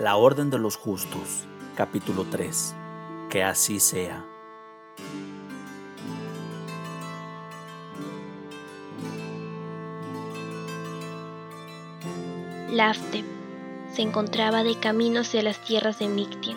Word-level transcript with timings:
La 0.00 0.16
Orden 0.16 0.48
de 0.48 0.58
los 0.58 0.76
Justos, 0.78 1.44
capítulo 1.76 2.24
3. 2.30 2.74
Que 3.28 3.44
así 3.44 3.80
sea. 3.80 4.24
Lafte 12.70 13.26
se 13.92 14.00
encontraba 14.00 14.64
de 14.64 14.74
camino 14.80 15.20
hacia 15.20 15.42
las 15.42 15.62
tierras 15.66 15.98
de 15.98 16.08
Mictio, 16.08 16.56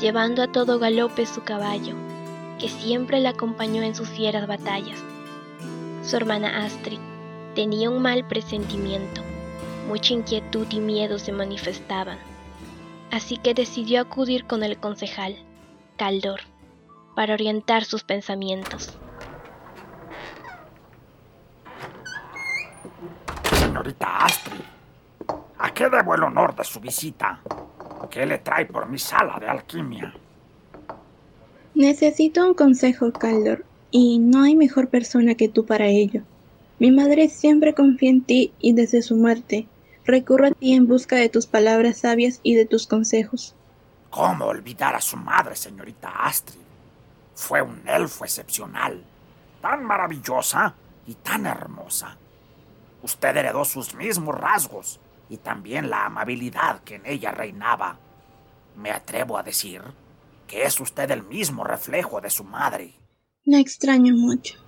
llevando 0.00 0.42
a 0.42 0.50
todo 0.50 0.80
galope 0.80 1.26
su 1.26 1.44
caballo, 1.44 1.94
que 2.58 2.68
siempre 2.68 3.20
le 3.20 3.28
acompañó 3.28 3.82
en 3.82 3.94
sus 3.94 4.08
fieras 4.08 4.48
batallas. 4.48 4.98
Su 6.02 6.16
hermana 6.16 6.64
Astrid 6.64 6.98
tenía 7.54 7.88
un 7.88 8.02
mal 8.02 8.26
presentimiento, 8.26 9.22
mucha 9.86 10.12
inquietud 10.12 10.66
y 10.70 10.80
miedo 10.80 11.20
se 11.20 11.30
manifestaban, 11.30 12.18
así 13.10 13.36
que 13.36 13.54
decidió 13.54 14.00
acudir 14.00 14.44
con 14.44 14.62
el 14.62 14.78
concejal, 14.78 15.36
Caldor, 15.96 16.40
para 17.14 17.34
orientar 17.34 17.84
sus 17.84 18.04
pensamientos. 18.04 18.98
Señorita 23.58 24.24
Astrid, 24.24 24.60
¿a 25.58 25.74
qué 25.74 25.88
debo 25.88 26.14
el 26.14 26.22
honor 26.22 26.54
de 26.54 26.64
su 26.64 26.80
visita? 26.80 27.40
¿Qué 28.10 28.24
le 28.24 28.38
trae 28.38 28.66
por 28.66 28.88
mi 28.88 28.98
sala 28.98 29.38
de 29.38 29.48
alquimia? 29.48 30.14
Necesito 31.74 32.46
un 32.46 32.54
consejo, 32.54 33.12
Caldor, 33.12 33.64
y 33.90 34.18
no 34.18 34.42
hay 34.42 34.56
mejor 34.56 34.88
persona 34.88 35.34
que 35.34 35.48
tú 35.48 35.66
para 35.66 35.86
ello. 35.86 36.22
Mi 36.78 36.90
madre 36.90 37.28
siempre 37.28 37.74
confía 37.74 38.10
en 38.10 38.22
ti 38.22 38.52
y 38.60 38.72
desde 38.72 39.02
su 39.02 39.16
muerte 39.16 39.66
recurro 40.08 40.48
a 40.48 40.50
ti 40.50 40.74
en 40.74 40.88
busca 40.88 41.16
de 41.16 41.28
tus 41.28 41.46
palabras 41.46 41.98
sabias 41.98 42.40
y 42.42 42.54
de 42.54 42.64
tus 42.66 42.86
consejos. 42.86 43.54
¿Cómo 44.10 44.46
olvidar 44.46 44.94
a 44.94 45.00
su 45.00 45.16
madre, 45.16 45.54
señorita 45.54 46.08
Astrid? 46.08 46.60
Fue 47.34 47.62
un 47.62 47.86
elfo 47.86 48.24
excepcional, 48.24 49.04
tan 49.60 49.84
maravillosa 49.84 50.74
y 51.06 51.14
tan 51.14 51.46
hermosa. 51.46 52.16
Usted 53.02 53.36
heredó 53.36 53.64
sus 53.64 53.94
mismos 53.94 54.34
rasgos 54.34 54.98
y 55.28 55.36
también 55.36 55.90
la 55.90 56.06
amabilidad 56.06 56.80
que 56.82 56.96
en 56.96 57.06
ella 57.06 57.30
reinaba. 57.30 57.98
Me 58.76 58.90
atrevo 58.90 59.36
a 59.36 59.42
decir 59.42 59.82
que 60.46 60.64
es 60.64 60.80
usted 60.80 61.10
el 61.10 61.22
mismo 61.22 61.64
reflejo 61.64 62.20
de 62.20 62.30
su 62.30 62.44
madre. 62.44 62.94
La 63.44 63.60
extraño 63.60 64.14
mucho. 64.14 64.58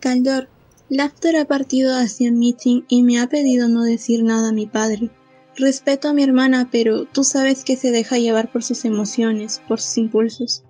Caldor, 0.00 0.48
Lafter 0.88 1.36
ha 1.36 1.44
partido 1.44 1.96
hacia 1.96 2.28
el 2.28 2.34
meeting 2.34 2.82
y 2.88 3.02
me 3.02 3.18
ha 3.18 3.26
pedido 3.26 3.68
no 3.68 3.82
decir 3.82 4.22
nada 4.22 4.50
a 4.50 4.52
mi 4.52 4.66
padre. 4.66 5.10
Respeto 5.56 6.08
a 6.08 6.12
mi 6.12 6.22
hermana, 6.22 6.68
pero 6.70 7.06
tú 7.06 7.24
sabes 7.24 7.64
que 7.64 7.76
se 7.76 7.90
deja 7.90 8.18
llevar 8.18 8.52
por 8.52 8.62
sus 8.62 8.84
emociones, 8.84 9.60
por 9.66 9.80
sus 9.80 9.98
impulsos. 9.98 10.62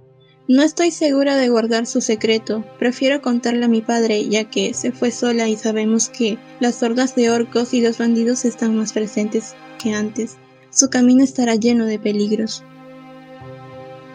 No 0.48 0.62
estoy 0.62 0.90
segura 0.90 1.36
de 1.36 1.48
guardar 1.50 1.86
su 1.86 2.00
secreto, 2.00 2.64
prefiero 2.78 3.20
contarle 3.20 3.66
a 3.66 3.68
mi 3.68 3.82
padre 3.82 4.26
ya 4.28 4.44
que 4.44 4.72
se 4.72 4.92
fue 4.92 5.10
sola 5.10 5.48
y 5.48 5.56
sabemos 5.56 6.08
que 6.08 6.38
las 6.60 6.82
hordas 6.82 7.14
de 7.14 7.30
orcos 7.30 7.74
y 7.74 7.82
los 7.82 7.98
bandidos 7.98 8.44
están 8.44 8.76
más 8.76 8.92
presentes 8.94 9.54
que 9.82 9.92
antes. 9.92 10.38
Su 10.70 10.88
camino 10.88 11.24
estará 11.24 11.56
lleno 11.56 11.84
de 11.84 11.98
peligros. 11.98 12.64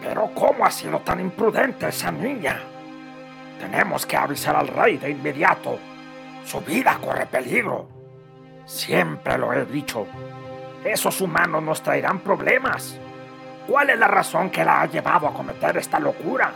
Pero 0.02 0.30
¿cómo 0.34 0.64
ha 0.64 0.70
sido 0.70 0.98
tan 1.00 1.20
imprudente 1.20 1.88
esa 1.88 2.10
niña? 2.10 2.60
Tenemos 3.60 4.04
que 4.04 4.16
avisar 4.16 4.56
al 4.56 4.66
rey 4.66 4.96
de 4.96 5.10
inmediato. 5.10 5.78
Su 6.44 6.60
vida 6.60 6.98
corre 7.02 7.26
peligro. 7.26 7.88
Siempre 8.66 9.38
lo 9.38 9.52
he 9.52 9.64
dicho. 9.64 10.06
Esos 10.84 11.20
humanos 11.20 11.62
nos 11.62 11.82
traerán 11.82 12.20
problemas. 12.20 12.96
¿Cuál 13.66 13.90
es 13.90 13.98
la 13.98 14.08
razón 14.08 14.50
que 14.50 14.64
la 14.64 14.82
ha 14.82 14.86
llevado 14.86 15.28
a 15.28 15.34
cometer 15.34 15.76
esta 15.76 16.00
locura? 16.00 16.52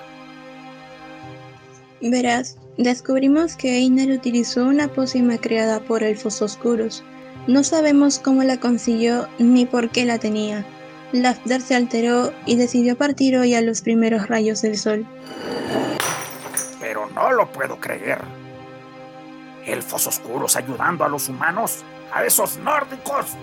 Verás, 2.01 2.59
descubrimos 2.77 3.57
que 3.57 3.77
Einar 3.77 4.11
utilizó 4.11 4.65
una 4.65 4.89
pócima 4.89 5.39
creada 5.39 5.81
por 5.81 6.03
elfos 6.03 6.43
oscuros. 6.43 7.05
No 7.47 7.63
sabemos 7.63 8.19
cómo 8.19 8.43
la 8.43 8.59
consiguió 8.59 9.29
ni 9.39 9.67
por 9.67 9.91
qué 9.91 10.05
la 10.05 10.19
tenía. 10.19 10.65
Lafdar 11.13 11.61
se 11.61 11.77
alteró 11.77 12.33
y 12.45 12.57
decidió 12.57 12.97
partir 12.97 13.37
hoy 13.39 13.55
a 13.55 13.61
los 13.61 13.81
primeros 13.81 14.27
rayos 14.27 14.63
del 14.63 14.77
sol. 14.77 15.07
Pero 16.81 17.09
no 17.15 17.33
lo 17.33 17.51
puedo 17.53 17.79
creer. 17.79 18.19
Elfos 19.67 20.07
oscuros 20.07 20.57
ayudando 20.57 21.05
a 21.05 21.09
los 21.09 21.29
humanos, 21.29 21.85
a 22.15 22.25
esos 22.25 22.57
nórdicos. 22.59 23.37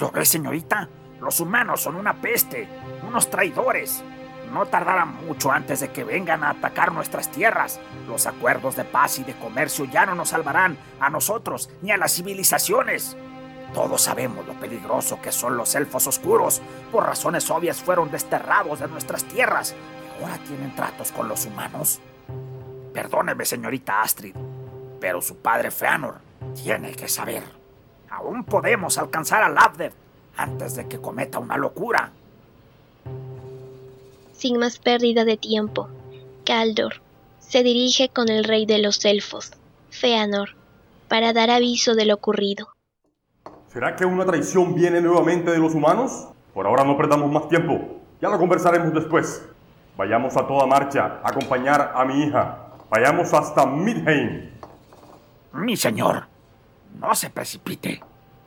¿Lo 0.00 0.10
ve, 0.10 0.24
señorita? 0.24 0.88
Los 1.20 1.40
humanos 1.40 1.82
son 1.82 1.96
una 1.96 2.14
peste, 2.20 2.68
unos 3.06 3.28
traidores. 3.28 4.04
No 4.52 4.66
tardará 4.66 5.04
mucho 5.04 5.50
antes 5.50 5.80
de 5.80 5.90
que 5.90 6.04
vengan 6.04 6.44
a 6.44 6.50
atacar 6.50 6.92
nuestras 6.92 7.30
tierras. 7.30 7.80
Los 8.06 8.26
acuerdos 8.26 8.76
de 8.76 8.84
paz 8.84 9.18
y 9.18 9.24
de 9.24 9.34
comercio 9.34 9.84
ya 9.84 10.06
no 10.06 10.14
nos 10.14 10.30
salvarán 10.30 10.78
a 11.00 11.10
nosotros 11.10 11.68
ni 11.82 11.90
a 11.90 11.96
las 11.96 12.14
civilizaciones. 12.14 13.16
Todos 13.74 14.00
sabemos 14.00 14.46
lo 14.46 14.54
peligroso 14.54 15.20
que 15.20 15.32
son 15.32 15.56
los 15.56 15.74
elfos 15.74 16.06
oscuros. 16.06 16.62
Por 16.90 17.04
razones 17.04 17.50
obvias 17.50 17.82
fueron 17.82 18.10
desterrados 18.10 18.80
de 18.80 18.88
nuestras 18.88 19.24
tierras 19.24 19.74
y 20.18 20.22
ahora 20.22 20.38
tienen 20.46 20.74
tratos 20.74 21.12
con 21.12 21.28
los 21.28 21.44
humanos. 21.44 22.00
Perdóneme, 22.94 23.44
señorita 23.44 24.00
Astrid, 24.00 24.34
pero 25.00 25.20
su 25.20 25.36
padre 25.36 25.70
Feanor 25.70 26.16
tiene 26.54 26.92
que 26.92 27.08
saber. 27.08 27.42
Aún 28.10 28.44
podemos 28.44 28.98
alcanzar 28.98 29.42
a 29.42 29.48
Labdev 29.48 29.92
antes 30.36 30.76
de 30.76 30.88
que 30.88 31.00
cometa 31.00 31.38
una 31.38 31.56
locura. 31.56 32.10
Sin 34.32 34.58
más 34.58 34.78
pérdida 34.78 35.24
de 35.24 35.36
tiempo, 35.36 35.88
Caldor 36.44 37.02
se 37.40 37.62
dirige 37.62 38.08
con 38.08 38.28
el 38.28 38.44
rey 38.44 38.66
de 38.66 38.78
los 38.78 39.04
elfos, 39.04 39.52
Feanor, 39.90 40.50
para 41.08 41.32
dar 41.32 41.50
aviso 41.50 41.94
de 41.94 42.04
lo 42.04 42.14
ocurrido. 42.14 42.68
¿Será 43.72 43.96
que 43.96 44.04
una 44.04 44.24
traición 44.24 44.74
viene 44.74 45.00
nuevamente 45.00 45.50
de 45.50 45.58
los 45.58 45.74
humanos? 45.74 46.28
Por 46.54 46.66
ahora 46.66 46.84
no 46.84 46.96
perdamos 46.96 47.30
más 47.30 47.48
tiempo. 47.48 48.00
Ya 48.20 48.28
lo 48.28 48.38
conversaremos 48.38 48.92
después. 48.92 49.44
Vayamos 49.96 50.36
a 50.36 50.46
toda 50.46 50.66
marcha 50.66 51.20
a 51.22 51.30
acompañar 51.30 51.92
a 51.94 52.04
mi 52.04 52.24
hija. 52.24 52.58
Vayamos 52.90 53.32
hasta 53.34 53.66
Midheim. 53.66 54.57
Mi 55.52 55.76
señor, 55.76 56.26
no 56.98 57.14
se 57.14 57.30
precipite. 57.30 58.02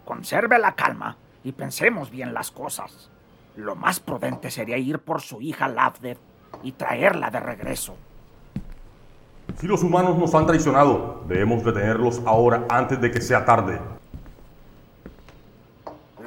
Conserve 0.06 0.60
la 0.60 0.76
calma 0.76 1.18
y 1.44 1.52
pensemos 1.52 2.12
bien 2.12 2.34
las 2.34 2.52
cosas. 2.52 3.10
Lo 3.56 3.76
más 3.76 4.00
prudente 4.00 4.52
sería 4.52 4.78
ir 4.78 5.00
por 5.00 5.22
su 5.22 5.42
hija 5.42 5.68
Lavdev 5.68 6.18
y 6.64 6.74
traerla 6.74 7.30
de 7.30 7.40
regreso. 7.40 7.96
Si 9.58 9.68
los 9.68 9.84
humanos 9.84 10.18
nos 10.18 10.34
han 10.34 10.46
traicionado, 10.46 11.24
debemos 11.28 11.64
detenerlos 11.64 12.22
ahora 12.26 12.66
antes 12.70 13.00
de 13.02 13.12
que 13.12 13.22
sea 13.22 13.46
tarde. 13.46 13.80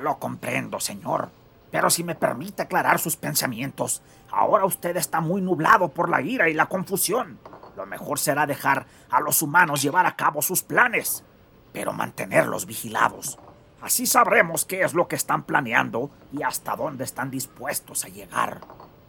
Lo 0.03 0.19
comprendo, 0.19 0.81
señor. 0.81 1.31
Pero 1.71 1.91
si 1.91 2.05
me 2.05 2.15
permite 2.15 2.63
aclarar 2.63 2.99
sus 3.01 3.17
pensamientos, 3.17 4.03
ahora 4.31 4.65
usted 4.65 4.97
está 4.97 5.21
muy 5.21 5.41
nublado 5.41 5.89
por 5.89 6.09
la 6.09 6.21
ira 6.21 6.49
y 6.49 6.55
la 6.55 6.67
confusión. 6.67 7.39
Lo 7.77 7.87
mejor 7.87 8.19
será 8.19 8.47
dejar 8.47 8.87
a 9.11 9.21
los 9.21 9.43
humanos 9.43 9.83
llevar 9.83 10.07
a 10.07 10.17
cabo 10.17 10.43
sus 10.43 10.63
planes, 10.63 11.25
pero 11.73 11.93
mantenerlos 11.93 12.67
vigilados. 12.67 13.39
Así 13.81 14.07
sabremos 14.07 14.65
qué 14.65 14.83
es 14.83 14.95
lo 14.95 15.09
que 15.09 15.17
están 15.17 15.43
planeando 15.43 16.11
y 16.33 16.43
hasta 16.43 16.77
dónde 16.77 17.05
están 17.05 17.31
dispuestos 17.31 18.05
a 18.05 18.09
llegar. 18.09 18.61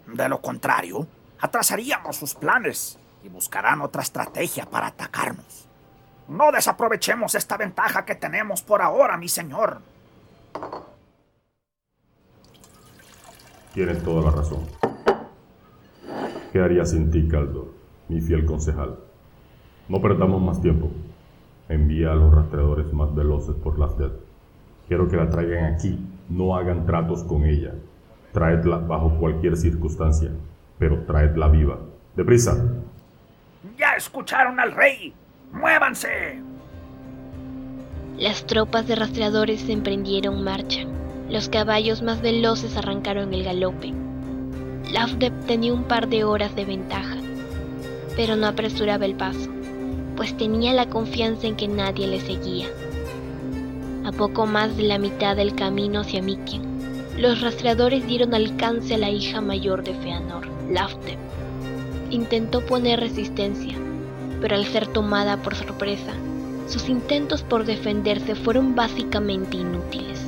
De 0.07 0.27
lo 0.27 0.41
contrario, 0.41 1.07
atrasaríamos 1.39 2.17
sus 2.17 2.35
planes 2.35 2.99
y 3.23 3.29
buscarán 3.29 3.81
otra 3.81 4.01
estrategia 4.01 4.65
para 4.65 4.87
atacarnos. 4.87 5.67
No 6.27 6.51
desaprovechemos 6.51 7.35
esta 7.35 7.55
ventaja 7.55 8.03
que 8.03 8.15
tenemos 8.15 8.63
por 8.63 8.81
ahora, 8.81 9.15
mi 9.15 9.29
señor. 9.29 9.79
Tienes 13.73 14.03
toda 14.03 14.29
la 14.29 14.35
razón. 14.35 14.67
¿Qué 16.51 16.59
haría 16.59 16.85
sin 16.85 17.11
ti, 17.11 17.27
Caldo, 17.27 17.73
mi 18.09 18.21
fiel 18.21 18.45
concejal? 18.45 18.97
No 19.87 20.01
perdamos 20.01 20.41
más 20.41 20.61
tiempo. 20.61 20.89
Envía 21.69 22.11
a 22.11 22.15
los 22.15 22.33
rastreadores 22.33 22.93
más 22.93 23.13
veloces 23.13 23.55
por 23.55 23.79
las 23.79 23.97
dead. 23.97 24.11
Quiero 24.87 25.07
que 25.07 25.17
la 25.17 25.29
traigan 25.29 25.73
aquí. 25.73 25.99
No 26.29 26.55
hagan 26.55 26.85
tratos 26.85 27.23
con 27.23 27.43
ella. 27.43 27.73
Traedla 28.31 28.77
bajo 28.77 29.17
cualquier 29.17 29.55
circunstancia, 29.57 30.31
pero 30.77 31.03
traedla 31.05 31.47
viva. 31.47 31.79
¡Deprisa! 32.15 32.55
¡Ya 33.77 33.95
escucharon 33.95 34.59
al 34.59 34.71
rey! 34.73 35.13
¡Muévanse! 35.53 36.41
Las 38.17 38.45
tropas 38.45 38.87
de 38.87 38.95
rastreadores 38.95 39.67
emprendieron 39.69 40.43
marcha. 40.43 40.81
Los 41.29 41.49
caballos 41.49 42.01
más 42.01 42.21
veloces 42.21 42.77
arrancaron 42.77 43.33
el 43.33 43.43
galope. 43.43 43.93
Lafdep 44.91 45.33
tenía 45.45 45.73
un 45.73 45.83
par 45.83 46.07
de 46.07 46.23
horas 46.23 46.55
de 46.55 46.65
ventaja, 46.65 47.17
pero 48.15 48.35
no 48.35 48.47
apresuraba 48.47 49.05
el 49.05 49.15
paso, 49.15 49.49
pues 50.15 50.35
tenía 50.37 50.73
la 50.73 50.89
confianza 50.89 51.47
en 51.47 51.55
que 51.55 51.67
nadie 51.67 52.07
le 52.07 52.19
seguía. 52.19 52.67
A 54.05 54.11
poco 54.11 54.45
más 54.45 54.77
de 54.77 54.83
la 54.83 54.99
mitad 54.99 55.35
del 55.35 55.55
camino 55.55 56.01
hacia 56.01 56.21
Mikian, 56.21 56.63
los 57.17 57.41
rastreadores 57.41 58.05
dieron 58.05 58.33
alcance 58.33 58.93
a 58.93 58.97
la 58.97 59.09
hija 59.09 59.41
mayor 59.41 59.83
de 59.83 59.93
Feanor, 59.95 60.47
Laftep. 60.69 61.17
Intentó 62.11 62.65
poner 62.65 62.99
resistencia, 62.99 63.75
pero 64.41 64.55
al 64.55 64.65
ser 64.65 64.87
tomada 64.87 65.41
por 65.41 65.55
sorpresa, 65.55 66.13
sus 66.67 66.89
intentos 66.89 67.41
por 67.43 67.65
defenderse 67.65 68.35
fueron 68.35 68.75
básicamente 68.75 69.57
inútiles 69.57 70.21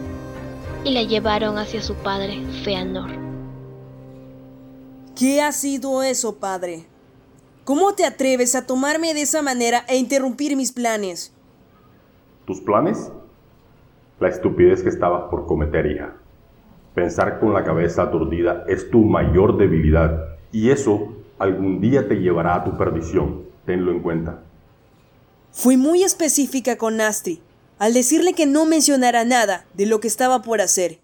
y 0.84 0.92
la 0.92 1.04
llevaron 1.04 1.58
hacia 1.58 1.82
su 1.82 1.96
padre, 1.96 2.42
Feanor. 2.64 3.12
¿Qué 5.16 5.42
ha 5.42 5.52
sido 5.52 6.04
eso, 6.04 6.36
padre? 6.36 6.88
¿Cómo 7.68 7.96
te 7.96 8.06
atreves 8.06 8.56
a 8.56 8.66
tomarme 8.66 9.14
de 9.14 9.24
esa 9.24 9.42
manera 9.42 9.84
e 9.90 9.98
interrumpir 9.98 10.56
mis 10.56 10.72
planes? 10.72 11.34
¿Tus 12.46 12.62
planes? 12.62 13.12
La 14.22 14.30
estupidez 14.30 14.84
que 14.84 14.88
estabas 14.88 15.30
por 15.30 15.46
cometer, 15.46 15.86
hija. 15.86 16.16
Pensar 16.96 17.42
con 17.42 17.52
la 17.52 17.66
cabeza 17.66 18.04
aturdida 18.04 18.64
es 18.70 18.90
tu 18.90 19.00
mayor 19.00 19.58
debilidad 19.58 20.38
y 20.54 20.70
eso 20.70 21.14
algún 21.40 21.82
día 21.82 22.08
te 22.08 22.16
llevará 22.16 22.56
a 22.56 22.64
tu 22.64 22.78
perdición. 22.78 23.44
Tenlo 23.66 23.92
en 23.92 24.00
cuenta. 24.00 24.44
Fui 25.52 25.76
muy 25.76 26.04
específica 26.04 26.78
con 26.78 27.02
Astri 27.02 27.42
al 27.80 27.94
decirle 27.94 28.32
que 28.32 28.46
no 28.46 28.66
mencionara 28.66 29.26
nada 29.26 29.66
de 29.74 29.88
lo 29.88 30.00
que 30.00 30.08
estaba 30.08 30.42
por 30.42 30.62
hacer. 30.62 31.00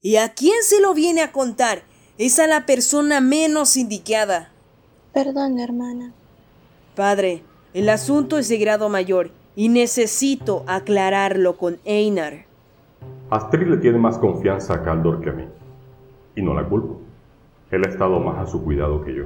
¿Y 0.00 0.16
a 0.16 0.32
quién 0.32 0.62
se 0.62 0.80
lo 0.80 0.94
viene 0.94 1.20
a 1.20 1.32
contar? 1.32 1.82
Es 2.16 2.38
a 2.38 2.46
la 2.46 2.64
persona 2.64 3.20
menos 3.20 3.76
indicada. 3.76 4.54
Perdón, 5.12 5.58
hermana. 5.58 6.12
Padre, 6.94 7.42
el 7.74 7.88
asunto 7.88 8.38
es 8.38 8.48
de 8.48 8.58
grado 8.58 8.88
mayor 8.88 9.30
y 9.56 9.68
necesito 9.68 10.64
aclararlo 10.66 11.56
con 11.56 11.78
Einar. 11.84 12.44
Astrid 13.30 13.66
le 13.66 13.76
tiene 13.78 13.98
más 13.98 14.18
confianza 14.18 14.74
a 14.74 14.82
Caldor 14.82 15.20
que 15.20 15.30
a 15.30 15.32
mí. 15.32 15.44
Y 16.36 16.42
no 16.42 16.54
la 16.54 16.68
culpo. 16.68 17.00
Él 17.70 17.82
ha 17.84 17.88
estado 17.88 18.20
más 18.20 18.38
a 18.38 18.46
su 18.46 18.62
cuidado 18.62 19.02
que 19.04 19.14
yo. 19.14 19.24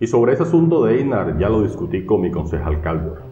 Y 0.00 0.06
sobre 0.06 0.34
ese 0.34 0.44
asunto 0.44 0.84
de 0.84 0.98
Einar 0.98 1.38
ya 1.38 1.48
lo 1.48 1.62
discutí 1.62 2.06
con 2.06 2.20
mi 2.20 2.30
concejal 2.30 2.80
Caldor. 2.80 3.22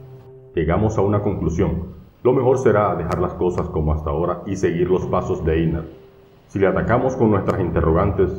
Llegamos 0.54 0.98
a 0.98 1.02
una 1.02 1.22
conclusión. 1.22 1.94
Lo 2.22 2.32
mejor 2.32 2.58
será 2.58 2.94
dejar 2.96 3.20
las 3.20 3.34
cosas 3.34 3.68
como 3.68 3.92
hasta 3.92 4.10
ahora 4.10 4.42
y 4.46 4.56
seguir 4.56 4.90
los 4.90 5.06
pasos 5.06 5.44
de 5.44 5.54
Einar. 5.54 5.84
Si 6.48 6.58
le 6.58 6.66
atacamos 6.66 7.16
con 7.16 7.30
nuestras 7.30 7.60
interrogantes, 7.60 8.30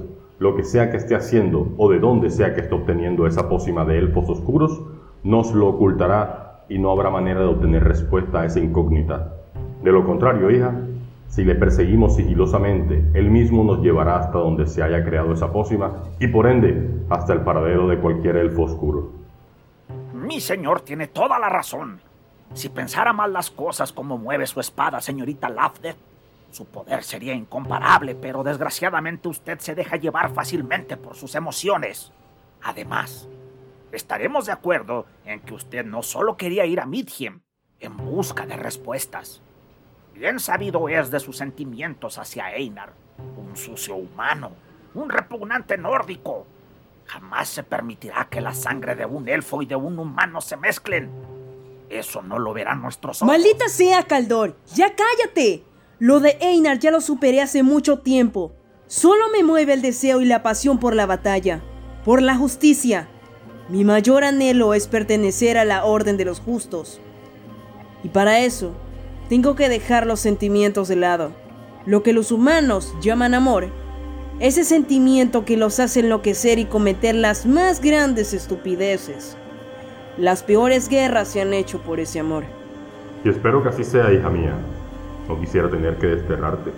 lo 0.42 0.56
que 0.56 0.64
sea 0.64 0.90
que 0.90 0.98
esté 0.98 1.14
haciendo 1.14 1.72
o 1.78 1.92
de 1.92 2.00
dónde 2.00 2.32
sea 2.32 2.56
que 2.56 2.62
esté 2.62 2.74
obteniendo 2.74 3.28
esa 3.28 3.48
pócima 3.48 3.86
de 3.86 4.00
elfos 4.00 4.28
oscuros, 4.28 4.82
nos 5.22 5.54
lo 5.54 5.68
ocultará 5.68 6.64
y 6.68 6.80
no 6.80 6.90
habrá 6.90 7.12
manera 7.12 7.42
de 7.42 7.46
obtener 7.46 7.84
respuesta 7.84 8.42
a 8.42 8.46
esa 8.46 8.60
incógnita. 8.60 9.36
De 9.84 9.92
lo 9.92 10.04
contrario, 10.04 10.50
hija, 10.50 10.74
si 11.28 11.44
le 11.44 11.54
perseguimos 11.54 12.16
sigilosamente, 12.16 13.06
él 13.14 13.30
mismo 13.30 13.64
nos 13.64 13.84
llevará 13.84 14.18
hasta 14.18 14.40
donde 14.40 14.66
se 14.66 14.82
haya 14.82 15.06
creado 15.06 15.32
esa 15.32 15.54
pócima 15.54 16.06
y 16.20 16.26
por 16.26 16.48
ende 16.48 16.90
hasta 17.12 17.34
el 17.34 17.42
paradero 17.42 17.88
de 17.88 18.00
cualquier 18.00 18.38
elfo 18.38 18.64
oscuro. 18.64 19.12
Mi 20.12 20.40
señor 20.40 20.82
tiene 20.82 21.06
toda 21.06 21.38
la 21.38 21.50
razón. 21.50 22.00
Si 22.56 22.70
pensara 22.70 23.14
mal 23.14 23.32
las 23.32 23.52
cosas 23.52 23.94
como 23.94 24.18
mueve 24.18 24.48
su 24.48 24.60
espada, 24.60 25.02
señorita 25.02 25.50
Lafdet, 25.50 25.98
su 26.52 26.66
poder 26.66 27.04
sería 27.04 27.34
incomparable, 27.34 28.16
pero 28.16 28.44
desgraciadamente 28.44 29.28
usted 29.28 29.60
se 29.60 29.76
deja 29.76 29.96
llevar 29.96 30.34
fácilmente 30.34 30.98
por 30.98 31.16
sus 31.16 31.36
emociones. 31.36 32.12
Además, 32.62 33.28
estaremos 33.92 34.46
de 34.46 34.52
acuerdo 34.52 35.06
en 35.26 35.40
que 35.40 35.54
usted 35.54 35.86
no 35.86 36.04
solo 36.04 36.38
quería 36.38 36.66
ir 36.66 36.80
a 36.80 36.86
Midhiem 36.86 37.42
en 37.80 37.98
busca 37.98 38.46
de 38.46 38.58
respuestas. 38.58 39.42
Bien 40.14 40.40
sabido 40.40 40.90
es 40.90 41.10
de 41.10 41.20
sus 41.20 41.38
sentimientos 41.38 42.18
hacia 42.18 42.54
Einar, 42.54 42.94
un 43.38 43.56
sucio 43.56 43.96
humano, 43.96 44.52
un 44.94 45.10
repugnante 45.10 45.78
nórdico. 45.78 46.46
Jamás 47.06 47.50
se 47.50 47.64
permitirá 47.64 48.28
que 48.30 48.42
la 48.42 48.54
sangre 48.54 48.96
de 48.96 49.06
un 49.06 49.28
elfo 49.28 49.62
y 49.62 49.66
de 49.66 49.76
un 49.76 49.98
humano 49.98 50.42
se 50.42 50.58
mezclen. 50.58 51.10
Eso 51.90 52.22
no 52.22 52.40
lo 52.40 52.54
verán 52.54 52.82
nuestros 52.82 53.22
ojos. 53.22 53.28
¡Maldita 53.28 53.68
sea, 53.68 54.04
Caldor! 54.04 54.56
¡Ya 54.76 54.94
cállate! 54.96 55.71
Lo 56.02 56.20
de 56.20 56.36
Einar 56.42 56.80
ya 56.80 56.90
lo 56.90 57.00
superé 57.00 57.42
hace 57.42 57.62
mucho 57.62 58.00
tiempo. 58.00 58.54
Solo 58.88 59.26
me 59.32 59.44
mueve 59.44 59.74
el 59.74 59.84
deseo 59.84 60.20
y 60.20 60.26
la 60.26 60.42
pasión 60.42 60.80
por 60.80 60.96
la 60.96 61.06
batalla, 61.06 61.62
por 62.04 62.24
la 62.24 62.36
justicia. 62.36 63.08
Mi 63.70 63.84
mayor 63.84 64.24
anhelo 64.24 64.74
es 64.74 64.88
pertenecer 64.88 65.60
a 65.60 65.64
la 65.64 65.86
orden 65.86 66.18
de 66.18 66.26
los 66.26 66.40
justos. 66.40 67.00
Y 68.04 68.10
para 68.10 68.40
eso, 68.40 68.74
tengo 69.30 69.54
que 69.56 69.70
dejar 69.70 70.08
los 70.08 70.20
sentimientos 70.20 70.88
de 70.88 70.96
lado. 70.96 71.34
Lo 71.86 72.02
que 72.02 72.14
los 72.14 72.32
humanos 72.32 72.96
llaman 73.00 73.36
amor, 73.36 73.70
ese 74.40 74.64
sentimiento 74.64 75.46
que 75.46 75.56
los 75.56 75.80
hace 75.80 76.00
enloquecer 76.00 76.58
y 76.58 76.66
cometer 76.66 77.14
las 77.14 77.46
más 77.46 77.80
grandes 77.80 78.34
estupideces. 78.34 79.38
Las 80.18 80.42
peores 80.42 80.90
guerras 80.90 81.28
se 81.28 81.42
han 81.42 81.54
hecho 81.54 81.80
por 81.84 82.00
ese 82.00 82.20
amor. 82.20 82.46
Y 83.24 83.30
espero 83.30 83.62
que 83.62 83.70
así 83.70 83.84
sea, 83.84 84.12
hija 84.12 84.32
mía. 84.32 84.56
No 85.28 85.40
quisiera 85.40 85.70
tener 85.70 85.98
que 85.98 86.08
desterrarte. 86.08 86.72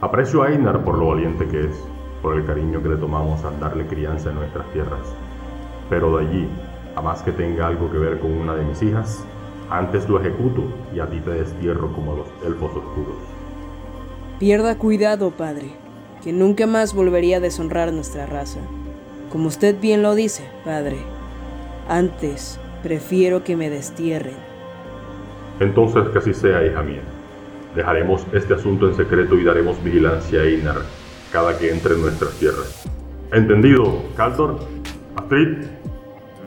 Aprecio 0.00 0.42
a 0.42 0.50
Einar 0.50 0.84
por 0.84 0.96
lo 0.98 1.08
valiente 1.08 1.46
que 1.48 1.60
es, 1.60 1.84
por 2.22 2.36
el 2.36 2.44
cariño 2.44 2.82
que 2.82 2.90
le 2.90 2.96
tomamos 2.96 3.44
al 3.44 3.58
darle 3.60 3.86
crianza 3.86 4.30
en 4.30 4.36
nuestras 4.36 4.66
tierras. 4.72 5.14
Pero 5.90 6.16
de 6.16 6.26
allí, 6.26 6.48
a 6.94 7.02
más 7.02 7.22
que 7.22 7.32
tenga 7.32 7.66
algo 7.66 7.90
que 7.90 7.98
ver 7.98 8.18
con 8.20 8.32
una 8.32 8.54
de 8.54 8.64
mis 8.64 8.82
hijas, 8.82 9.24
antes 9.70 10.08
lo 10.08 10.20
ejecuto 10.20 10.62
y 10.94 11.00
a 11.00 11.06
ti 11.06 11.20
te 11.20 11.30
destierro 11.30 11.92
como 11.92 12.12
a 12.12 12.16
los 12.16 12.26
elfos 12.46 12.70
oscuros. 12.70 13.16
Pierda 14.38 14.78
cuidado, 14.78 15.30
padre, 15.30 15.72
que 16.22 16.32
nunca 16.32 16.66
más 16.66 16.94
volvería 16.94 17.38
a 17.38 17.40
deshonrar 17.40 17.92
nuestra 17.92 18.26
raza. 18.26 18.60
Como 19.30 19.48
usted 19.48 19.78
bien 19.80 20.02
lo 20.02 20.14
dice, 20.14 20.44
padre. 20.64 20.98
Antes, 21.88 22.58
prefiero 22.82 23.44
que 23.44 23.56
me 23.56 23.68
destierren. 23.68 24.36
Entonces 25.60 26.08
que 26.10 26.18
así 26.18 26.32
sea, 26.32 26.64
hija 26.64 26.82
mía. 26.82 27.02
Dejaremos 27.78 28.26
este 28.32 28.54
asunto 28.54 28.88
en 28.88 28.96
secreto 28.96 29.36
y 29.38 29.44
daremos 29.44 29.80
vigilancia 29.84 30.40
a 30.40 30.42
Einar 30.42 30.82
cada 31.32 31.56
que 31.56 31.70
entre 31.70 31.94
en 31.94 32.02
nuestras 32.02 32.32
tierras. 32.32 32.82
¿Entendido, 33.32 34.02
Caldor? 34.16 34.58
¿Astrid? 35.14 35.58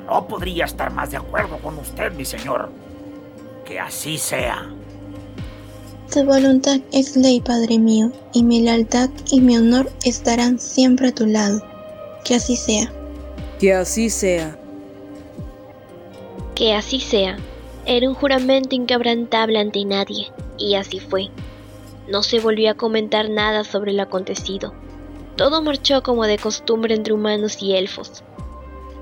No 0.07 0.27
podría 0.27 0.65
estar 0.65 0.91
más 0.91 1.09
de 1.11 1.15
acuerdo 1.15 1.57
con 1.59 1.77
usted, 1.77 2.11
mi 2.15 2.25
señor. 2.25 2.69
Que 3.63 3.79
así 3.79 4.17
sea. 4.17 4.67
Tu 6.13 6.21
voluntad 6.25 6.81
es 6.91 7.15
ley, 7.15 7.39
Padre 7.39 7.79
mío, 7.79 8.11
y 8.33 8.43
mi 8.43 8.59
lealtad 8.63 9.09
y 9.31 9.39
mi 9.39 9.55
honor 9.55 9.89
estarán 10.03 10.59
siempre 10.59 11.07
a 11.07 11.15
tu 11.15 11.27
lado. 11.27 11.61
Que 12.25 12.35
así 12.35 12.57
sea. 12.57 12.91
Que 13.57 13.73
así 13.73 14.09
sea. 14.09 14.57
Que 16.55 16.73
así 16.73 16.99
sea. 16.99 17.37
Era 17.85 18.09
un 18.09 18.15
juramento 18.15 18.75
inquebrantable 18.75 19.59
ante 19.59 19.85
nadie, 19.85 20.27
y 20.61 20.75
así 20.75 20.99
fue. 20.99 21.29
No 22.07 22.23
se 22.23 22.39
volvió 22.39 22.71
a 22.71 22.75
comentar 22.75 23.29
nada 23.29 23.63
sobre 23.63 23.93
lo 23.93 24.03
acontecido. 24.03 24.73
Todo 25.35 25.61
marchó 25.61 26.03
como 26.03 26.25
de 26.25 26.37
costumbre 26.37 26.93
entre 26.93 27.13
humanos 27.13 27.61
y 27.61 27.75
elfos. 27.75 28.23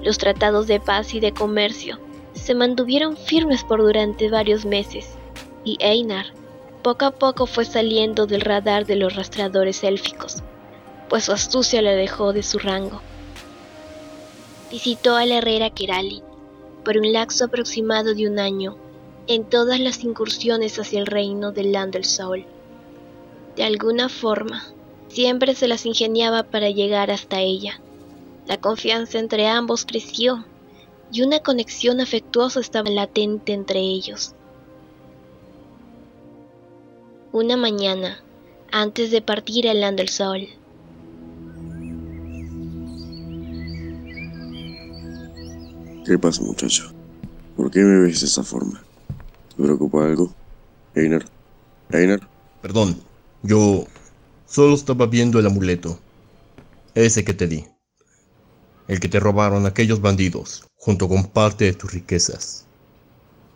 Los 0.02 0.18
tratados 0.18 0.68
de 0.68 0.80
paz 0.80 1.14
y 1.14 1.20
de 1.20 1.34
comercio 1.34 2.00
se 2.34 2.56
mantuvieron 2.56 3.18
firmes 3.18 3.64
por 3.64 3.82
durante 3.82 4.30
varios 4.30 4.66
meses, 4.66 5.16
y 5.64 5.78
Einar 5.82 6.28
poco 6.82 7.06
a 7.06 7.12
poco 7.12 7.46
fue 7.46 7.66
saliendo 7.66 8.26
del 8.26 8.42
radar 8.42 8.86
de 8.86 8.96
los 8.96 9.16
rastreadores 9.16 9.84
élficos, 9.84 10.38
pues 11.10 11.26
su 11.26 11.34
astucia 11.34 11.82
le 11.82 11.96
dejó 11.96 12.32
de 12.32 12.44
su 12.44 12.58
rango. 12.58 13.02
Visitó 14.72 15.16
a 15.16 15.26
la 15.26 15.40
herrera 15.40 15.72
Kerali 15.72 16.24
por 16.86 16.98
un 16.98 17.12
lapso 17.12 17.46
aproximado 17.46 18.14
de 18.14 18.30
un 18.30 18.40
año 18.40 18.78
en 19.30 19.44
todas 19.44 19.80
las 19.80 20.04
incursiones 20.04 20.80
hacia 20.80 21.00
el 21.00 21.06
reino 21.06 21.52
del 21.52 22.04
Sol. 22.04 22.46
De 23.56 23.64
alguna 23.64 24.10
forma, 24.10 24.64
siempre 25.08 25.54
se 25.54 25.68
las 25.68 25.86
ingeniaba 25.86 26.42
para 26.42 26.72
llegar 26.72 27.12
hasta 27.12 27.40
ella. 27.40 27.80
La 28.48 28.58
confianza 28.60 29.20
entre 29.20 29.48
ambos 29.48 29.86
creció 29.86 30.46
y 31.12 31.22
una 31.22 31.42
conexión 31.42 32.02
afectuosa 32.02 32.60
estaba 32.60 32.90
latente 32.90 33.54
entre 33.54 33.80
ellos. 33.80 34.34
Una 37.32 37.56
mañana, 37.56 38.24
antes 38.72 39.12
de 39.12 39.22
partir 39.22 39.70
al 39.70 40.10
Sol, 40.10 40.48
¿Qué 46.04 46.18
pasa, 46.18 46.42
muchacho? 46.42 46.92
¿Por 47.56 47.70
qué 47.70 47.82
me 47.82 48.00
ves 48.00 48.22
de 48.22 48.26
esa 48.26 48.42
forma? 48.42 48.82
¿Te 49.60 49.66
preocupa 49.66 50.06
algo? 50.06 50.34
Einar. 50.96 51.26
Einar. 51.92 52.22
Perdón, 52.62 52.96
yo 53.44 53.88
solo 54.46 54.74
estaba 54.74 55.06
viendo 55.06 55.38
el 55.38 55.48
amuleto. 55.48 56.00
Ese 56.96 57.26
que 57.26 57.34
te 57.34 57.46
di. 57.46 57.66
El 58.88 59.02
que 59.02 59.10
te 59.10 59.20
robaron 59.20 59.66
aquellos 59.66 60.00
bandidos, 60.00 60.66
junto 60.78 61.10
con 61.10 61.26
parte 61.26 61.66
de 61.66 61.74
tus 61.74 61.92
riquezas. 61.92 62.68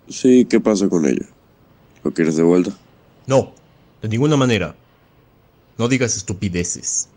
Sí, 0.10 0.44
¿qué 0.44 0.60
pasa 0.60 0.90
con 0.90 1.06
ello? 1.06 1.24
¿Lo 2.04 2.14
quieres 2.14 2.36
de 2.36 2.44
vuelta? 2.44 2.78
No, 3.26 3.54
de 4.02 4.10
ninguna 4.10 4.36
manera. 4.36 4.76
no 5.78 5.88
digas 5.88 6.18
estupideces. 6.18 7.08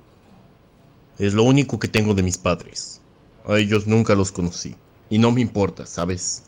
Es 1.18 1.34
lo 1.34 1.42
único 1.42 1.80
que 1.80 1.88
tengo 1.88 2.14
de 2.14 2.22
mis 2.22 2.38
padres. 2.38 3.00
A 3.48 3.58
ellos 3.58 3.88
nunca 3.88 4.14
los 4.14 4.30
conocí. 4.30 4.76
Y 5.10 5.18
no 5.18 5.32
me 5.32 5.40
importa, 5.40 5.86
¿sabes? 5.86 6.44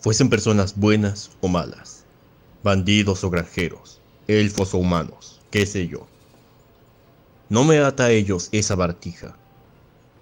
Fuesen 0.00 0.28
personas 0.28 0.76
buenas 0.76 1.30
o 1.40 1.48
malas, 1.48 2.04
bandidos 2.62 3.24
o 3.24 3.30
granjeros, 3.30 4.00
elfos 4.28 4.74
o 4.74 4.78
humanos, 4.78 5.40
qué 5.50 5.66
sé 5.66 5.88
yo. 5.88 6.06
No 7.48 7.64
me 7.64 7.78
ata 7.78 8.04
a 8.04 8.10
ellos 8.10 8.48
esa 8.52 8.74
bartija. 8.74 9.36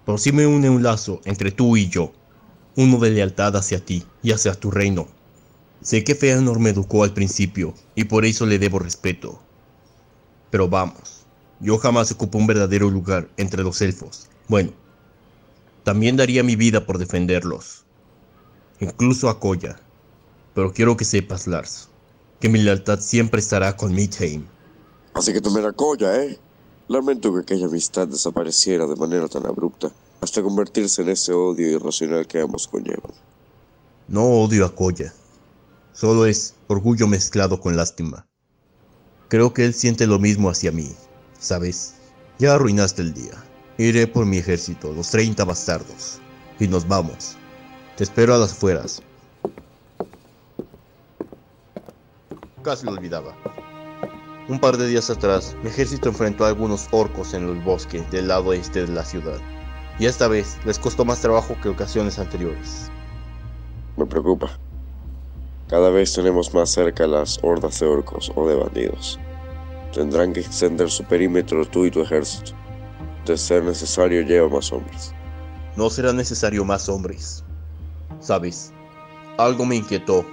Pero 0.05 0.17
sí 0.17 0.31
me 0.31 0.45
une 0.45 0.69
un 0.69 0.83
lazo 0.83 1.21
entre 1.25 1.51
tú 1.51 1.75
y 1.77 1.89
yo, 1.89 2.13
uno 2.75 2.99
de 2.99 3.11
lealtad 3.11 3.55
hacia 3.55 3.83
ti 3.83 4.03
y 4.21 4.31
hacia 4.31 4.53
tu 4.53 4.69
reino. 4.69 5.07
Sé 5.81 6.03
que 6.03 6.15
Feanor 6.15 6.59
me 6.59 6.69
educó 6.69 7.03
al 7.03 7.13
principio 7.13 7.73
y 7.95 8.05
por 8.05 8.25
eso 8.25 8.45
le 8.45 8.59
debo 8.59 8.79
respeto. 8.79 9.39
Pero 10.51 10.69
vamos, 10.69 11.25
yo 11.59 11.77
jamás 11.77 12.11
ocupé 12.11 12.37
un 12.37 12.47
verdadero 12.47 12.89
lugar 12.89 13.29
entre 13.37 13.63
los 13.63 13.81
elfos. 13.81 14.29
Bueno, 14.47 14.71
también 15.83 16.17
daría 16.17 16.43
mi 16.43 16.55
vida 16.55 16.85
por 16.85 16.97
defenderlos. 16.97 17.84
Incluso 18.79 19.29
a 19.29 19.39
Koya. 19.39 19.79
Pero 20.53 20.73
quiero 20.73 20.97
que 20.97 21.05
sepas, 21.05 21.47
Lars, 21.47 21.89
que 22.39 22.49
mi 22.49 22.59
lealtad 22.59 22.99
siempre 22.99 23.39
estará 23.39 23.75
con 23.75 23.93
Midheim. 23.93 24.45
Así 25.13 25.33
que 25.33 25.41
tomé 25.41 25.61
la 25.61 25.71
Koya, 25.71 26.23
¿eh? 26.23 26.39
Lamento 26.87 27.33
que 27.33 27.41
aquella 27.41 27.65
amistad 27.65 28.07
desapareciera 28.07 28.85
de 28.85 28.95
manera 28.95 29.27
tan 29.27 29.45
abrupta, 29.45 29.91
hasta 30.21 30.43
convertirse 30.43 31.01
en 31.01 31.09
ese 31.09 31.33
odio 31.33 31.67
irracional 31.67 32.27
que 32.27 32.41
ambos 32.41 32.67
conllevan. 32.67 33.11
No 34.07 34.23
odio 34.23 34.65
a 34.65 34.75
Koya. 34.75 35.13
Solo 35.93 36.25
es 36.25 36.53
orgullo 36.67 37.07
mezclado 37.07 37.59
con 37.59 37.75
lástima. 37.75 38.27
Creo 39.29 39.53
que 39.53 39.65
él 39.65 39.73
siente 39.73 40.05
lo 40.05 40.19
mismo 40.19 40.49
hacia 40.49 40.71
mí. 40.71 40.91
¿Sabes? 41.39 41.95
Ya 42.37 42.53
arruinaste 42.53 43.01
el 43.01 43.13
día. 43.13 43.33
Iré 43.77 44.07
por 44.07 44.25
mi 44.25 44.37
ejército, 44.37 44.93
los 44.93 45.09
30 45.09 45.43
bastardos. 45.43 46.19
Y 46.59 46.67
nos 46.67 46.87
vamos. 46.87 47.35
Te 47.95 48.03
espero 48.03 48.35
a 48.35 48.37
las 48.37 48.51
afueras. 48.51 49.01
Casi 52.61 52.85
lo 52.85 52.91
olvidaba. 52.91 53.33
Un 54.49 54.59
par 54.59 54.75
de 54.75 54.87
días 54.87 55.09
atrás, 55.09 55.55
mi 55.63 55.69
ejército 55.69 56.09
enfrentó 56.09 56.43
a 56.43 56.49
algunos 56.49 56.89
orcos 56.91 57.33
en 57.33 57.47
el 57.47 57.61
bosque 57.61 58.01
del 58.11 58.27
lado 58.27 58.51
este 58.51 58.85
de 58.85 58.91
la 58.91 59.05
ciudad. 59.05 59.39
Y 59.97 60.07
esta 60.07 60.27
vez 60.27 60.57
les 60.65 60.77
costó 60.77 61.05
más 61.05 61.21
trabajo 61.21 61.55
que 61.63 61.69
ocasiones 61.69 62.19
anteriores. 62.19 62.91
Me 63.95 64.05
preocupa. 64.05 64.49
Cada 65.69 65.89
vez 65.89 66.11
tenemos 66.13 66.53
más 66.53 66.71
cerca 66.71 67.07
las 67.07 67.39
hordas 67.43 67.79
de 67.79 67.85
orcos 67.85 68.29
o 68.35 68.45
de 68.45 68.55
bandidos. 68.55 69.17
Tendrán 69.93 70.33
que 70.33 70.41
extender 70.41 70.91
su 70.91 71.05
perímetro 71.05 71.65
tú 71.65 71.85
y 71.85 71.91
tu 71.91 72.01
ejército. 72.01 72.51
De 73.25 73.37
ser 73.37 73.63
necesario, 73.63 74.21
lleva 74.21 74.49
más 74.49 74.73
hombres. 74.73 75.13
No 75.77 75.89
será 75.89 76.11
necesario 76.11 76.65
más 76.65 76.89
hombres. 76.89 77.44
Sabes, 78.25 78.73
algo 79.37 79.67
me 79.67 79.75
inquietó, 79.75 80.25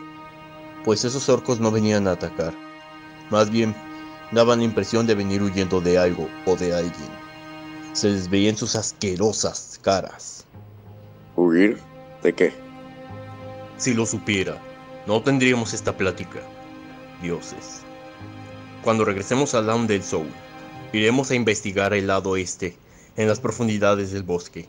pues 0.82 1.04
esos 1.04 1.28
orcos 1.28 1.60
no 1.60 1.70
venían 1.70 2.08
a 2.08 2.12
atacar. 2.12 2.54
Más 3.28 3.50
bien, 3.50 3.74
daban 4.30 4.60
la 4.60 4.64
impresión 4.64 5.06
de 5.06 5.14
venir 5.14 5.42
huyendo 5.42 5.78
de 5.78 5.98
algo 5.98 6.26
o 6.46 6.56
de 6.56 6.74
alguien. 6.74 7.10
Se 7.92 8.08
les 8.08 8.30
veía 8.30 8.48
en 8.48 8.56
sus 8.56 8.76
asquerosas 8.76 9.78
caras. 9.82 10.46
¿Huir? 11.36 11.78
¿De 12.22 12.32
qué? 12.32 12.54
Si 13.76 13.92
lo 13.92 14.06
supiera, 14.06 14.56
no 15.06 15.20
tendríamos 15.20 15.74
esta 15.74 15.94
plática. 15.94 16.40
Dioses. 17.20 17.82
Cuando 18.82 19.04
regresemos 19.04 19.54
al 19.54 19.66
Land 19.66 19.90
del 19.90 20.02
Soul, 20.02 20.30
iremos 20.94 21.30
a 21.30 21.34
investigar 21.34 21.92
el 21.92 22.06
lado 22.06 22.36
este, 22.36 22.74
en 23.18 23.28
las 23.28 23.40
profundidades 23.40 24.12
del 24.12 24.22
bosque. 24.22 24.66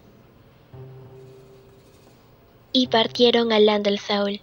Y 2.75 2.88
partieron 2.88 3.51
al 3.51 3.68
Land 3.68 3.86
del 3.86 4.00
Soul. 4.00 4.42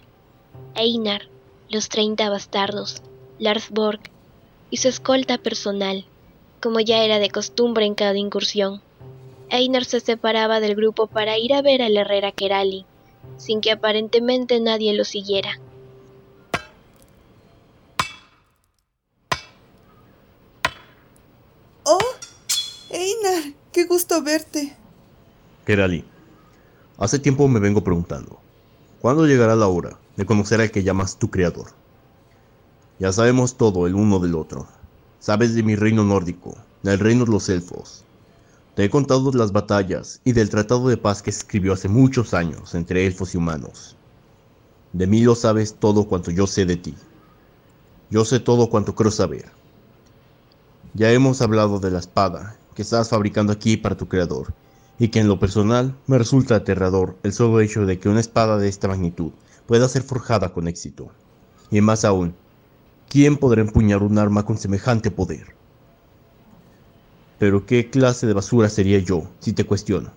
Einar, 0.73 1.27
los 1.69 1.89
treinta 1.89 2.29
bastardos, 2.29 3.01
Lars 3.39 3.69
Borg 3.69 3.99
y 4.69 4.77
su 4.77 4.87
escolta 4.87 5.37
personal, 5.37 6.05
como 6.61 6.79
ya 6.79 7.03
era 7.03 7.19
de 7.19 7.29
costumbre 7.29 7.85
en 7.85 7.93
cada 7.93 8.17
incursión. 8.17 8.81
Einar 9.49 9.83
se 9.83 9.99
separaba 9.99 10.61
del 10.61 10.75
grupo 10.75 11.07
para 11.07 11.37
ir 11.37 11.53
a 11.53 11.61
ver 11.61 11.81
al 11.81 11.97
herrera 11.97 12.31
Kerali, 12.31 12.85
sin 13.35 13.59
que 13.59 13.71
aparentemente 13.71 14.61
nadie 14.61 14.93
lo 14.93 15.03
siguiera. 15.03 15.59
¡Oh! 21.83 21.99
Einar, 22.91 23.53
qué 23.73 23.83
gusto 23.83 24.23
verte. 24.23 24.73
Kerali, 25.65 26.05
hace 27.01 27.17
tiempo 27.17 27.47
me 27.47 27.59
vengo 27.59 27.83
preguntando, 27.83 28.39
¿cuándo 29.01 29.25
llegará 29.25 29.55
la 29.55 29.67
hora 29.67 29.97
de 30.17 30.25
conocer 30.27 30.61
al 30.61 30.69
que 30.69 30.83
llamas 30.83 31.17
tu 31.17 31.31
creador? 31.31 31.71
Ya 32.99 33.11
sabemos 33.11 33.57
todo 33.57 33.87
el 33.87 33.95
uno 33.95 34.19
del 34.19 34.35
otro. 34.35 34.67
Sabes 35.19 35.55
de 35.55 35.63
mi 35.63 35.75
reino 35.75 36.03
nórdico, 36.03 36.55
del 36.83 36.99
reino 36.99 37.25
de 37.25 37.31
los 37.31 37.49
elfos. 37.49 38.05
Te 38.75 38.83
he 38.83 38.89
contado 38.91 39.31
las 39.31 39.51
batallas 39.51 40.21
y 40.23 40.33
del 40.33 40.51
tratado 40.51 40.87
de 40.89 40.97
paz 40.97 41.23
que 41.23 41.31
se 41.31 41.39
escribió 41.39 41.73
hace 41.73 41.89
muchos 41.89 42.35
años 42.35 42.75
entre 42.75 43.07
elfos 43.07 43.33
y 43.33 43.37
humanos. 43.37 43.95
De 44.93 45.07
mí 45.07 45.21
lo 45.23 45.33
sabes 45.33 45.73
todo 45.73 46.03
cuanto 46.03 46.29
yo 46.29 46.45
sé 46.45 46.67
de 46.67 46.77
ti. 46.77 46.93
Yo 48.11 48.25
sé 48.25 48.39
todo 48.39 48.69
cuanto 48.69 48.93
creo 48.93 49.09
saber. 49.09 49.45
Ya 50.93 51.11
hemos 51.11 51.41
hablado 51.41 51.79
de 51.79 51.89
la 51.89 51.99
espada 51.99 52.57
que 52.75 52.83
estás 52.83 53.09
fabricando 53.09 53.51
aquí 53.51 53.75
para 53.75 53.97
tu 53.97 54.07
creador, 54.07 54.53
y 55.01 55.07
que 55.07 55.19
en 55.19 55.27
lo 55.27 55.39
personal 55.39 55.97
me 56.05 56.19
resulta 56.19 56.57
aterrador 56.57 57.17
el 57.23 57.33
solo 57.33 57.59
hecho 57.59 57.87
de 57.87 57.97
que 57.97 58.07
una 58.07 58.19
espada 58.19 58.59
de 58.59 58.69
esta 58.69 58.87
magnitud 58.87 59.31
pueda 59.65 59.89
ser 59.89 60.03
forjada 60.03 60.53
con 60.53 60.67
éxito. 60.67 61.09
Y 61.71 61.81
más 61.81 62.05
aún, 62.05 62.35
¿quién 63.09 63.37
podrá 63.37 63.61
empuñar 63.61 64.03
un 64.03 64.19
arma 64.19 64.45
con 64.45 64.59
semejante 64.59 65.09
poder? 65.09 65.55
Pero 67.39 67.65
qué 67.65 67.89
clase 67.89 68.27
de 68.27 68.33
basura 68.33 68.69
sería 68.69 68.99
yo 68.99 69.27
si 69.39 69.53
te 69.53 69.63
cuestiono. 69.63 70.11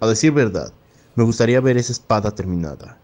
A 0.00 0.08
decir 0.08 0.32
verdad, 0.32 0.72
me 1.14 1.22
gustaría 1.22 1.60
ver 1.60 1.76
esa 1.76 1.92
espada 1.92 2.34
terminada. 2.34 2.98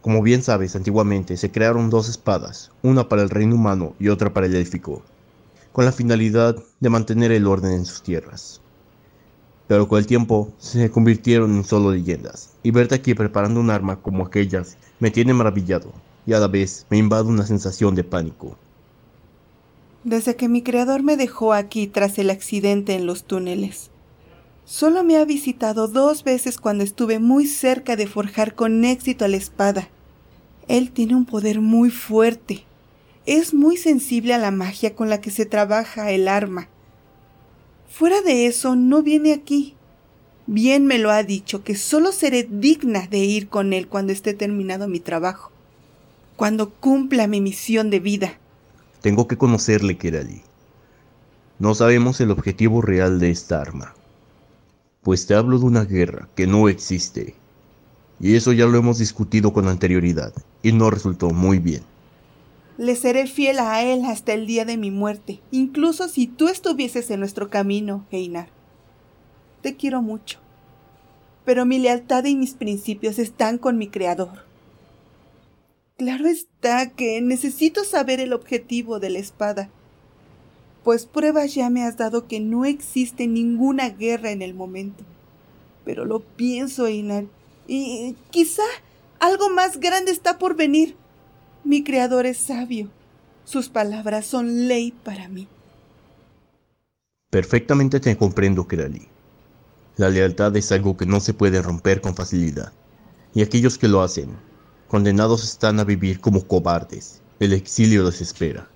Como 0.00 0.22
bien 0.22 0.42
sabes, 0.42 0.74
antiguamente 0.74 1.36
se 1.36 1.52
crearon 1.52 1.88
dos 1.88 2.08
espadas, 2.08 2.72
una 2.82 3.08
para 3.08 3.22
el 3.22 3.30
reino 3.30 3.54
humano 3.54 3.94
y 4.00 4.08
otra 4.08 4.34
para 4.34 4.46
el 4.46 4.56
élfico, 4.56 5.04
con 5.70 5.84
la 5.84 5.92
finalidad 5.92 6.56
de 6.80 6.90
mantener 6.90 7.30
el 7.30 7.46
orden 7.46 7.70
en 7.70 7.86
sus 7.86 8.02
tierras. 8.02 8.60
Pero 9.68 9.86
con 9.86 9.98
el 9.98 10.06
tiempo 10.06 10.50
se 10.58 10.90
convirtieron 10.90 11.54
en 11.54 11.64
solo 11.64 11.92
leyendas, 11.92 12.54
y 12.62 12.70
verte 12.70 12.94
aquí 12.94 13.14
preparando 13.14 13.60
un 13.60 13.70
arma 13.70 14.00
como 14.00 14.24
aquellas 14.24 14.76
me 14.98 15.10
tiene 15.10 15.34
maravillado, 15.34 15.92
y 16.26 16.32
a 16.32 16.40
la 16.40 16.48
vez 16.48 16.86
me 16.90 16.96
invade 16.96 17.28
una 17.28 17.46
sensación 17.46 17.94
de 17.94 18.02
pánico. 18.02 18.56
Desde 20.04 20.36
que 20.36 20.48
mi 20.48 20.62
creador 20.62 21.02
me 21.02 21.16
dejó 21.16 21.52
aquí 21.52 21.86
tras 21.86 22.18
el 22.18 22.30
accidente 22.30 22.94
en 22.94 23.04
los 23.04 23.24
túneles, 23.24 23.90
solo 24.64 25.04
me 25.04 25.18
ha 25.18 25.24
visitado 25.26 25.86
dos 25.86 26.24
veces 26.24 26.56
cuando 26.56 26.82
estuve 26.82 27.18
muy 27.18 27.46
cerca 27.46 27.94
de 27.94 28.06
forjar 28.06 28.54
con 28.54 28.84
éxito 28.86 29.28
la 29.28 29.36
espada. 29.36 29.88
Él 30.66 30.92
tiene 30.92 31.14
un 31.14 31.26
poder 31.26 31.60
muy 31.60 31.90
fuerte. 31.90 32.64
Es 33.26 33.52
muy 33.52 33.76
sensible 33.76 34.32
a 34.32 34.38
la 34.38 34.50
magia 34.50 34.94
con 34.94 35.10
la 35.10 35.20
que 35.20 35.30
se 35.30 35.44
trabaja 35.44 36.10
el 36.10 36.28
arma. 36.28 36.68
Fuera 37.88 38.20
de 38.20 38.46
eso, 38.46 38.76
no 38.76 39.02
viene 39.02 39.32
aquí. 39.32 39.74
Bien 40.46 40.86
me 40.86 40.98
lo 40.98 41.10
ha 41.10 41.22
dicho 41.24 41.64
que 41.64 41.74
solo 41.74 42.12
seré 42.12 42.46
digna 42.48 43.06
de 43.06 43.18
ir 43.18 43.48
con 43.48 43.72
él 43.72 43.88
cuando 43.88 44.12
esté 44.12 44.34
terminado 44.34 44.88
mi 44.88 45.00
trabajo, 45.00 45.50
cuando 46.36 46.70
cumpla 46.70 47.26
mi 47.26 47.40
misión 47.40 47.90
de 47.90 48.00
vida. 48.00 48.38
Tengo 49.00 49.26
que 49.26 49.36
conocerle, 49.36 49.96
Kerali. 49.98 50.42
No 51.58 51.74
sabemos 51.74 52.20
el 52.20 52.30
objetivo 52.30 52.82
real 52.82 53.18
de 53.18 53.30
esta 53.30 53.60
arma. 53.60 53.94
Pues 55.02 55.26
te 55.26 55.34
hablo 55.34 55.58
de 55.58 55.64
una 55.64 55.84
guerra 55.84 56.28
que 56.34 56.46
no 56.46 56.68
existe. 56.68 57.34
Y 58.20 58.36
eso 58.36 58.52
ya 58.52 58.66
lo 58.66 58.78
hemos 58.78 58.98
discutido 58.98 59.52
con 59.52 59.68
anterioridad, 59.68 60.32
y 60.62 60.72
no 60.72 60.90
resultó 60.90 61.30
muy 61.30 61.58
bien. 61.58 61.82
Le 62.78 62.94
seré 62.94 63.26
fiel 63.26 63.58
a 63.58 63.82
él 63.82 64.04
hasta 64.04 64.32
el 64.32 64.46
día 64.46 64.64
de 64.64 64.76
mi 64.76 64.92
muerte, 64.92 65.40
incluso 65.50 66.08
si 66.08 66.28
tú 66.28 66.46
estuvieses 66.46 67.10
en 67.10 67.18
nuestro 67.18 67.50
camino, 67.50 68.06
Einar. 68.12 68.50
Te 69.62 69.74
quiero 69.74 70.00
mucho, 70.00 70.38
pero 71.44 71.66
mi 71.66 71.80
lealtad 71.80 72.24
y 72.24 72.36
mis 72.36 72.54
principios 72.54 73.18
están 73.18 73.58
con 73.58 73.78
mi 73.78 73.88
Creador. 73.88 74.44
Claro 75.96 76.28
está 76.28 76.90
que 76.90 77.20
necesito 77.20 77.82
saber 77.82 78.20
el 78.20 78.32
objetivo 78.32 79.00
de 79.00 79.10
la 79.10 79.18
espada, 79.18 79.70
pues 80.84 81.04
pruebas 81.04 81.56
ya 81.56 81.70
me 81.70 81.82
has 81.82 81.96
dado 81.96 82.28
que 82.28 82.38
no 82.38 82.64
existe 82.64 83.26
ninguna 83.26 83.90
guerra 83.90 84.30
en 84.30 84.40
el 84.40 84.54
momento. 84.54 85.02
Pero 85.84 86.04
lo 86.04 86.20
pienso, 86.20 86.86
Einar, 86.86 87.24
y 87.66 88.14
quizá 88.30 88.62
algo 89.18 89.50
más 89.50 89.80
grande 89.80 90.12
está 90.12 90.38
por 90.38 90.54
venir. 90.54 90.94
Mi 91.64 91.84
creador 91.84 92.26
es 92.26 92.38
sabio. 92.38 92.88
Sus 93.44 93.68
palabras 93.68 94.26
son 94.26 94.68
ley 94.68 94.92
para 94.92 95.28
mí. 95.28 95.48
Perfectamente 97.30 98.00
te 98.00 98.16
comprendo, 98.16 98.66
Kerali. 98.66 99.08
La 99.96 100.08
lealtad 100.08 100.56
es 100.56 100.70
algo 100.72 100.96
que 100.96 101.06
no 101.06 101.20
se 101.20 101.34
puede 101.34 101.60
romper 101.60 102.00
con 102.00 102.14
facilidad. 102.14 102.72
Y 103.34 103.42
aquellos 103.42 103.78
que 103.78 103.88
lo 103.88 104.00
hacen, 104.00 104.30
condenados 104.86 105.44
están 105.44 105.80
a 105.80 105.84
vivir 105.84 106.20
como 106.20 106.46
cobardes. 106.46 107.20
El 107.40 107.52
exilio 107.52 108.04
les 108.04 108.20
espera. 108.20 108.68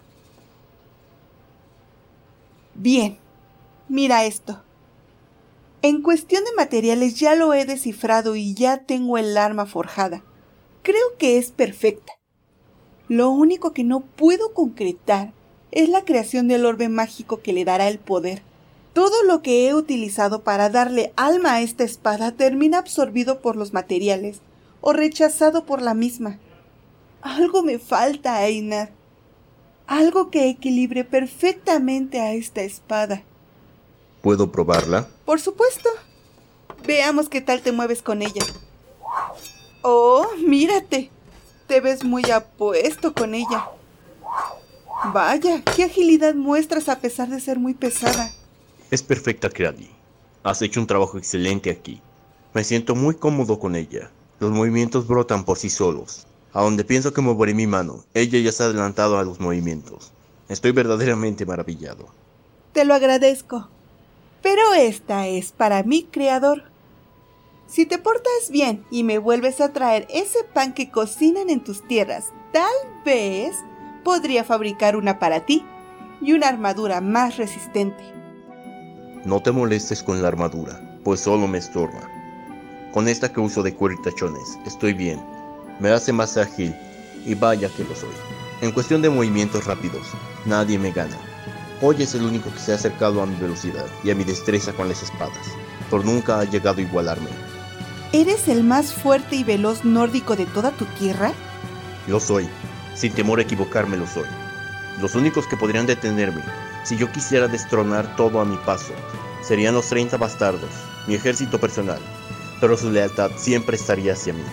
Bien, 2.75 3.19
mira 3.89 4.25
esto. 4.25 4.63
En 5.83 6.03
cuestión 6.03 6.45
de 6.45 6.55
materiales 6.57 7.19
ya 7.19 7.35
lo 7.35 7.55
he 7.55 7.65
descifrado 7.65 8.37
y 8.37 8.55
ya 8.55 8.85
tengo 8.85 9.19
el 9.19 9.37
arma 9.37 9.67
forjada. 9.67 10.23
Creo 10.83 11.17
que 11.19 11.39
es 11.39 11.51
perfecta. 11.51 12.13
Lo 13.09 13.31
único 13.31 13.73
que 13.73 13.85
no 13.85 14.01
puedo 14.01 14.55
concretar 14.55 15.33
es 15.71 15.89
la 15.89 16.05
creación 16.05 16.49
del 16.49 16.67
orbe 16.67 16.89
mágico 16.89 17.41
que 17.41 17.53
le 17.53 17.65
dará 17.65 17.89
el 17.89 17.99
poder. 17.99 18.43
Todo 18.93 19.23
lo 19.25 19.41
que 19.43 19.67
he 19.67 19.75
utilizado 19.75 20.43
para 20.43 20.69
darle 20.69 21.13
alma 21.17 21.55
a 21.55 21.61
esta 21.63 21.83
espada 21.83 22.33
termina 22.33 22.79
absorbido 22.79 23.41
por 23.41 23.57
los 23.57 23.73
materiales 23.73 24.41
o 24.83 24.93
rechazado 24.93 25.65
por 25.65 25.81
la 25.81 25.95
misma. 25.95 26.39
Algo 27.23 27.63
me 27.63 27.79
falta, 27.79 28.47
Einar. 28.47 28.91
Algo 29.87 30.31
que 30.31 30.49
equilibre 30.49 31.05
perfectamente 31.05 32.21
a 32.21 32.35
esta 32.35 32.63
espada. 32.63 33.23
¿Puedo 34.21 34.53
probarla? 34.53 35.09
Por 35.25 35.41
supuesto. 35.41 35.89
Veamos 36.87 37.29
qué 37.29 37.41
tal 37.41 37.63
te 37.63 37.73
mueves 37.73 38.03
con 38.03 38.23
ella. 38.23 38.45
Oh, 39.83 40.27
mírate. 40.47 41.11
Te 41.73 41.81
ves 41.81 42.05
muy 42.05 42.31
apuesto 42.31 43.15
con 43.15 43.33
ella. 43.33 43.71
Vaya, 45.15 45.63
qué 45.75 45.85
agilidad 45.85 46.35
muestras 46.35 46.91
a 46.91 46.99
pesar 46.99 47.31
de 47.31 47.41
ser 47.41 47.59
muy 47.59 47.73
pesada. 47.73 48.31
Es 48.91 49.03
perfecta, 49.03 49.49
Kradi. 49.49 49.89
Has 50.43 50.61
hecho 50.61 50.81
un 50.81 50.87
trabajo 50.87 51.17
excelente 51.17 51.71
aquí. 51.71 52.03
Me 52.53 52.63
siento 52.63 52.95
muy 52.95 53.15
cómodo 53.15 53.59
con 53.59 53.75
ella. 53.75 54.11
Los 54.39 54.51
movimientos 54.51 55.07
brotan 55.07 55.47
por 55.47 55.57
sí 55.57 55.71
solos. 55.71 56.27
A 56.53 56.61
donde 56.61 56.85
pienso 56.85 57.15
que 57.15 57.23
moveré 57.23 57.55
mi 57.55 57.67
mano, 57.67 58.05
ella 58.13 58.39
ya 58.39 58.53
se 58.53 58.65
ha 58.65 58.67
adelantado 58.67 59.17
a 59.17 59.25
los 59.25 59.41
movimientos. 59.41 60.13
Estoy 60.51 60.73
verdaderamente 60.73 61.47
maravillado. 61.47 62.07
Te 62.75 62.85
lo 62.85 62.93
agradezco. 62.93 63.71
Pero 64.43 64.75
esta 64.75 65.27
es 65.27 65.53
para 65.53 65.83
mí, 65.85 66.07
creador. 66.11 66.65
Si 67.67 67.87
te 67.87 67.99
portas 67.99 68.51
bien 68.51 68.85
y 68.91 69.03
me 69.03 69.19
vuelves 69.19 69.61
a 69.61 69.73
traer 69.73 70.07
ese 70.11 70.45
pan 70.45 70.75
que 70.75 70.91
cocinan 70.91 71.49
en 71.49 71.65
tus 71.65 71.87
tierras, 71.87 72.33
tal 72.53 72.73
vez 73.05 73.57
podría 74.05 74.45
fabricar 74.45 74.97
una 74.97 75.19
para 75.19 75.47
ti 75.47 75.65
y 76.21 76.33
una 76.33 76.49
armadura 76.49 77.01
más 77.01 77.37
resistente. 77.37 78.03
No 79.25 79.41
te 79.41 79.53
molestes 79.53 80.03
con 80.03 80.21
la 80.21 80.29
armadura, 80.29 80.99
pues 81.05 81.21
solo 81.21 81.47
me 81.47 81.59
estorba. 81.59 82.09
Con 82.93 83.09
esta 83.09 83.33
que 83.33 83.41
uso 83.41 83.63
de 83.63 83.75
cuero 83.75 83.95
y 83.95 84.03
tachones, 84.03 84.59
estoy 84.67 84.93
bien. 84.93 85.25
Me 85.81 85.91
hace 85.91 86.13
más 86.13 86.37
ágil, 86.37 86.75
y 87.25 87.35
vaya 87.35 87.69
que 87.69 87.85
lo 87.85 87.95
soy. 87.95 88.11
En 88.61 88.73
cuestión 88.73 89.03
de 89.03 89.11
movimientos 89.11 89.65
rápidos, 89.65 90.07
nadie 90.45 90.79
me 90.79 90.93
gana. 90.93 91.17
Hoy 91.81 92.03
es 92.03 92.15
el 92.15 92.23
único 92.23 92.53
que 92.53 92.61
se 92.61 92.73
ha 92.73 92.77
acercado 92.77 93.23
a 93.23 93.27
mi 93.27 93.35
velocidad 93.37 93.87
y 94.05 94.11
a 94.11 94.15
mi 94.15 94.25
destreza 94.25 94.73
con 94.73 94.89
las 94.89 95.03
espadas, 95.03 95.47
pero 95.91 96.03
nunca 96.03 96.39
ha 96.39 96.45
llegado 96.45 96.79
a 96.79 96.83
igualarme. 96.83 97.31
¿Eres 98.15 98.47
el 98.49 98.63
más 98.63 98.93
fuerte 98.93 99.37
y 99.37 99.43
veloz 99.43 99.87
nórdico 99.87 100.37
de 100.37 100.45
toda 100.45 100.71
tu 100.71 100.85
tierra? 100.85 101.33
Lo 102.07 102.21
soy. 102.21 102.47
Sin 102.95 103.15
temor 103.15 103.39
a 103.39 103.43
equivocarme 103.43 103.97
lo 103.97 104.07
soy. 104.07 104.27
Los 105.01 105.15
únicos 105.15 105.47
que 105.47 105.57
podrían 105.57 105.87
detenerme, 105.87 106.43
si 106.85 106.99
yo 106.99 107.11
quisiera 107.11 107.49
destronar 107.49 108.15
todo 108.17 108.39
a 108.39 108.45
mi 108.45 108.59
paso, 108.67 108.93
serían 109.43 109.73
los 109.73 109.87
30 109.87 110.19
bastardos, 110.19 110.69
mi 111.07 111.15
ejército 111.15 111.59
personal, 111.59 112.01
pero 112.61 112.77
su 112.77 112.91
lealtad 112.91 113.31
siempre 113.37 113.77
estaría 113.77 114.13
hacia 114.13 114.35
mí. 114.35 114.45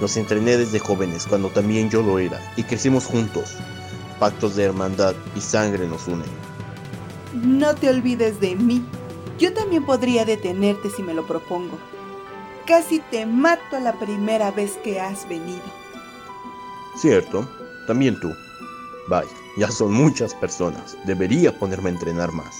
Los 0.00 0.16
entrené 0.16 0.56
desde 0.56 0.80
jóvenes 0.80 1.28
cuando 1.28 1.50
también 1.50 1.90
yo 1.90 2.02
lo 2.02 2.18
era 2.18 2.40
y 2.56 2.64
crecimos 2.64 3.06
juntos. 3.06 3.54
Pactos 4.18 4.56
de 4.56 4.64
hermandad 4.64 5.14
y 5.36 5.40
sangre 5.40 5.86
nos 5.86 6.08
unen. 6.08 6.28
No 7.34 7.76
te 7.76 7.88
olvides 7.88 8.40
de 8.40 8.56
mí. 8.56 8.84
Yo 9.38 9.54
también 9.54 9.86
podría 9.86 10.24
detenerte 10.24 10.90
si 10.90 11.04
me 11.04 11.14
lo 11.14 11.24
propongo. 11.24 11.78
Casi 12.68 13.00
te 13.00 13.24
mato 13.24 13.80
la 13.80 13.94
primera 13.94 14.50
vez 14.50 14.76
que 14.84 15.00
has 15.00 15.26
venido. 15.26 15.62
Cierto, 16.98 17.48
también 17.86 18.20
tú. 18.20 18.30
Vaya, 19.08 19.30
ya 19.56 19.70
son 19.70 19.94
muchas 19.94 20.34
personas. 20.34 20.94
Debería 21.06 21.58
ponerme 21.58 21.88
a 21.88 21.94
entrenar 21.94 22.30
más. 22.30 22.54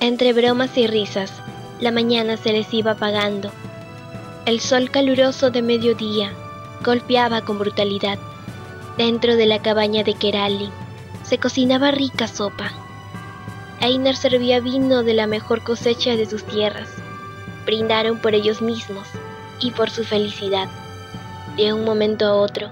Entre 0.00 0.34
bromas 0.34 0.76
y 0.76 0.86
risas, 0.86 1.32
la 1.80 1.92
mañana 1.92 2.36
se 2.36 2.52
les 2.52 2.74
iba 2.74 2.90
apagando. 2.90 3.50
El 4.44 4.60
sol 4.60 4.90
caluroso 4.90 5.50
de 5.50 5.62
mediodía 5.62 6.34
golpeaba 6.84 7.40
con 7.40 7.58
brutalidad. 7.58 8.18
Dentro 8.98 9.34
de 9.34 9.46
la 9.46 9.62
cabaña 9.62 10.04
de 10.04 10.12
Kerali 10.12 10.70
se 11.22 11.38
cocinaba 11.38 11.90
rica 11.90 12.28
sopa. 12.28 12.70
Einar 13.80 14.14
servía 14.14 14.60
vino 14.60 15.02
de 15.02 15.14
la 15.14 15.26
mejor 15.26 15.64
cosecha 15.64 16.16
de 16.16 16.26
sus 16.26 16.44
tierras. 16.44 16.90
Brindaron 17.66 18.18
por 18.18 18.34
ellos 18.34 18.62
mismos 18.62 19.08
y 19.60 19.72
por 19.72 19.90
su 19.90 20.04
felicidad. 20.04 20.68
De 21.56 21.72
un 21.72 21.84
momento 21.84 22.24
a 22.26 22.34
otro, 22.34 22.68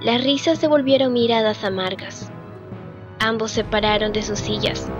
las 0.00 0.24
risas 0.24 0.58
se 0.58 0.66
volvieron 0.66 1.12
miradas 1.12 1.62
amargas. 1.62 2.32
Ambos 3.18 3.50
se 3.50 3.64
pararon 3.64 4.12
de 4.12 4.22
sus 4.22 4.38
sillas 4.38 4.90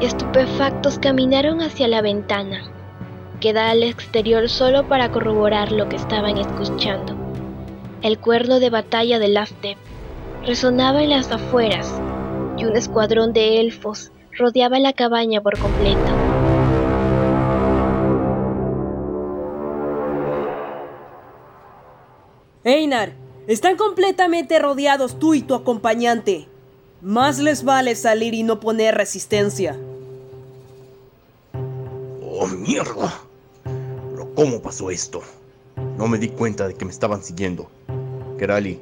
y 0.00 0.06
estupefactos 0.06 1.00
caminaron 1.00 1.62
hacia 1.62 1.88
la 1.88 2.00
ventana, 2.00 2.62
que 3.40 3.52
da 3.52 3.70
al 3.70 3.82
exterior 3.82 4.48
solo 4.48 4.86
para 4.86 5.10
corroborar 5.10 5.72
lo 5.72 5.88
que 5.88 5.96
estaban 5.96 6.38
escuchando. 6.38 7.16
El 8.02 8.18
cuerno 8.20 8.60
de 8.60 8.70
batalla 8.70 9.18
de 9.18 9.28
Laftev 9.28 9.78
resonaba 10.44 11.02
en 11.02 11.10
las 11.10 11.32
afueras 11.32 12.00
y 12.56 12.66
un 12.66 12.76
escuadrón 12.76 13.32
de 13.32 13.60
elfos 13.60 14.12
rodeaba 14.38 14.78
la 14.78 14.92
cabaña 14.92 15.40
por 15.40 15.58
completo. 15.58 16.25
Einar, 22.66 23.12
están 23.46 23.76
completamente 23.76 24.58
rodeados 24.58 25.20
tú 25.20 25.34
y 25.34 25.42
tu 25.42 25.54
acompañante. 25.54 26.48
Más 27.00 27.38
les 27.38 27.62
vale 27.62 27.94
salir 27.94 28.34
y 28.34 28.42
no 28.42 28.58
poner 28.58 28.96
resistencia. 28.96 29.78
¡Oh, 32.24 32.48
mierda! 32.48 33.20
¿Pero 34.10 34.34
cómo 34.34 34.60
pasó 34.60 34.90
esto? 34.90 35.22
No 35.96 36.08
me 36.08 36.18
di 36.18 36.28
cuenta 36.28 36.66
de 36.66 36.74
que 36.74 36.84
me 36.84 36.90
estaban 36.90 37.22
siguiendo. 37.22 37.70
Kerali, 38.36 38.80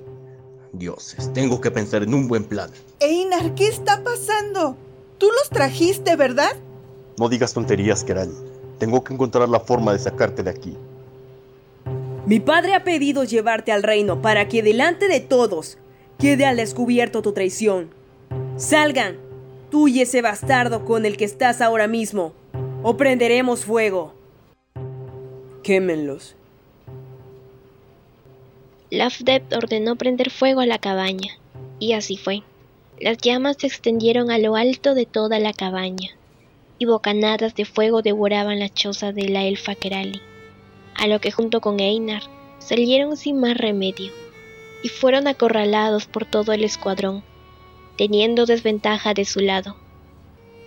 dioses, 0.73 1.31
tengo 1.35 1.61
que 1.61 1.71
pensar 1.71 2.03
en 2.03 2.15
un 2.15 2.27
buen 2.27 2.45
plan. 2.45 2.71
Einar, 3.01 3.55
¿qué 3.55 3.69
está 3.69 4.03
pasando? 4.03 4.79
Tú 5.19 5.27
los 5.27 5.51
trajiste, 5.51 6.17
¿verdad? 6.17 6.57
No 7.19 7.29
digas 7.29 7.53
tonterías, 7.53 8.03
Kerali. 8.03 8.33
Tengo 8.79 9.05
que 9.05 9.13
encontrar 9.13 9.47
la 9.51 9.61
forma 9.61 9.93
de 9.93 9.99
sacarte 9.99 10.43
de 10.43 10.49
aquí. 10.49 10.75
Mi 12.27 12.41
padre 12.41 12.75
ha 12.75 12.85
pedido 12.85 13.25
llevarte 13.25 13.71
al 13.71 13.83
reino 13.83 14.23
para 14.23 14.49
que 14.49 14.63
delante 14.63 15.09
de 15.09 15.21
todos 15.21 15.77
quede 16.19 16.47
al 16.47 16.57
descubierto 16.57 17.21
tu 17.21 17.33
traición. 17.33 17.91
Salgan, 18.57 19.19
tú 19.71 19.89
y 19.89 20.01
ese 20.01 20.23
bastardo 20.23 20.87
con 20.87 21.05
el 21.05 21.19
que 21.19 21.27
estás 21.27 21.61
ahora 21.61 21.87
mismo, 21.87 22.33
o 22.83 22.97
prenderemos 22.97 23.67
fuego. 23.67 24.15
Quémenlos. 25.63 26.35
Lafdev 28.89 29.43
ordenó 29.55 29.97
prender 29.97 30.31
fuego 30.31 30.61
a 30.61 30.67
la 30.67 30.79
cabaña, 30.79 31.39
y 31.79 31.93
así 31.93 32.17
fue. 32.17 32.43
Las 32.99 33.19
llamas 33.19 33.57
se 33.59 33.67
extendieron 33.67 34.31
a 34.31 34.39
lo 34.39 34.57
alto 34.57 34.95
de 34.95 35.05
toda 35.05 35.39
la 35.41 35.53
cabaña, 35.53 36.13
y 36.79 36.87
bocanadas 36.87 37.55
de 37.55 37.67
fuego 37.67 38.01
devoraban 38.01 38.61
la 38.61 38.71
choza 38.71 39.13
de 39.13 39.29
la 39.29 39.45
elfa 39.45 39.75
Kerali 39.75 40.23
a 40.95 41.07
lo 41.07 41.21
que 41.21 41.31
junto 41.31 41.61
con 41.61 41.81
Einar 41.81 42.23
salieron 42.59 43.17
sin 43.17 43.41
más 43.41 43.57
remedio, 43.57 44.13
y 44.83 44.89
fueron 44.89 45.27
acorralados 45.27 46.07
por 46.07 46.25
todo 46.25 46.53
el 46.53 46.65
escuadrón, 46.65 47.23
teniendo 47.97 48.47
desventaja 48.47 49.15
de 49.15 49.25
su 49.25 49.41
lado. 49.41 49.77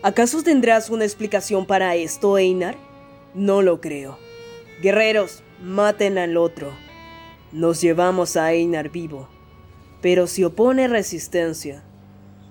¿Acaso 0.04 0.44
tendrás 0.44 0.90
una 0.90 1.06
explicación 1.06 1.66
para 1.66 1.96
esto, 1.96 2.38
Einar? 2.38 2.76
No 3.34 3.62
lo 3.62 3.82
creo. 3.82 4.18
Guerreros, 4.82 5.44
maten 5.62 6.18
al 6.18 6.38
otro. 6.38 6.72
Nos 7.52 7.82
llevamos 7.82 8.38
a 8.38 8.54
Einar 8.54 8.90
vivo. 8.90 9.28
Pero 10.02 10.28
si 10.28 10.44
opone 10.44 10.88
resistencia, 10.88 11.84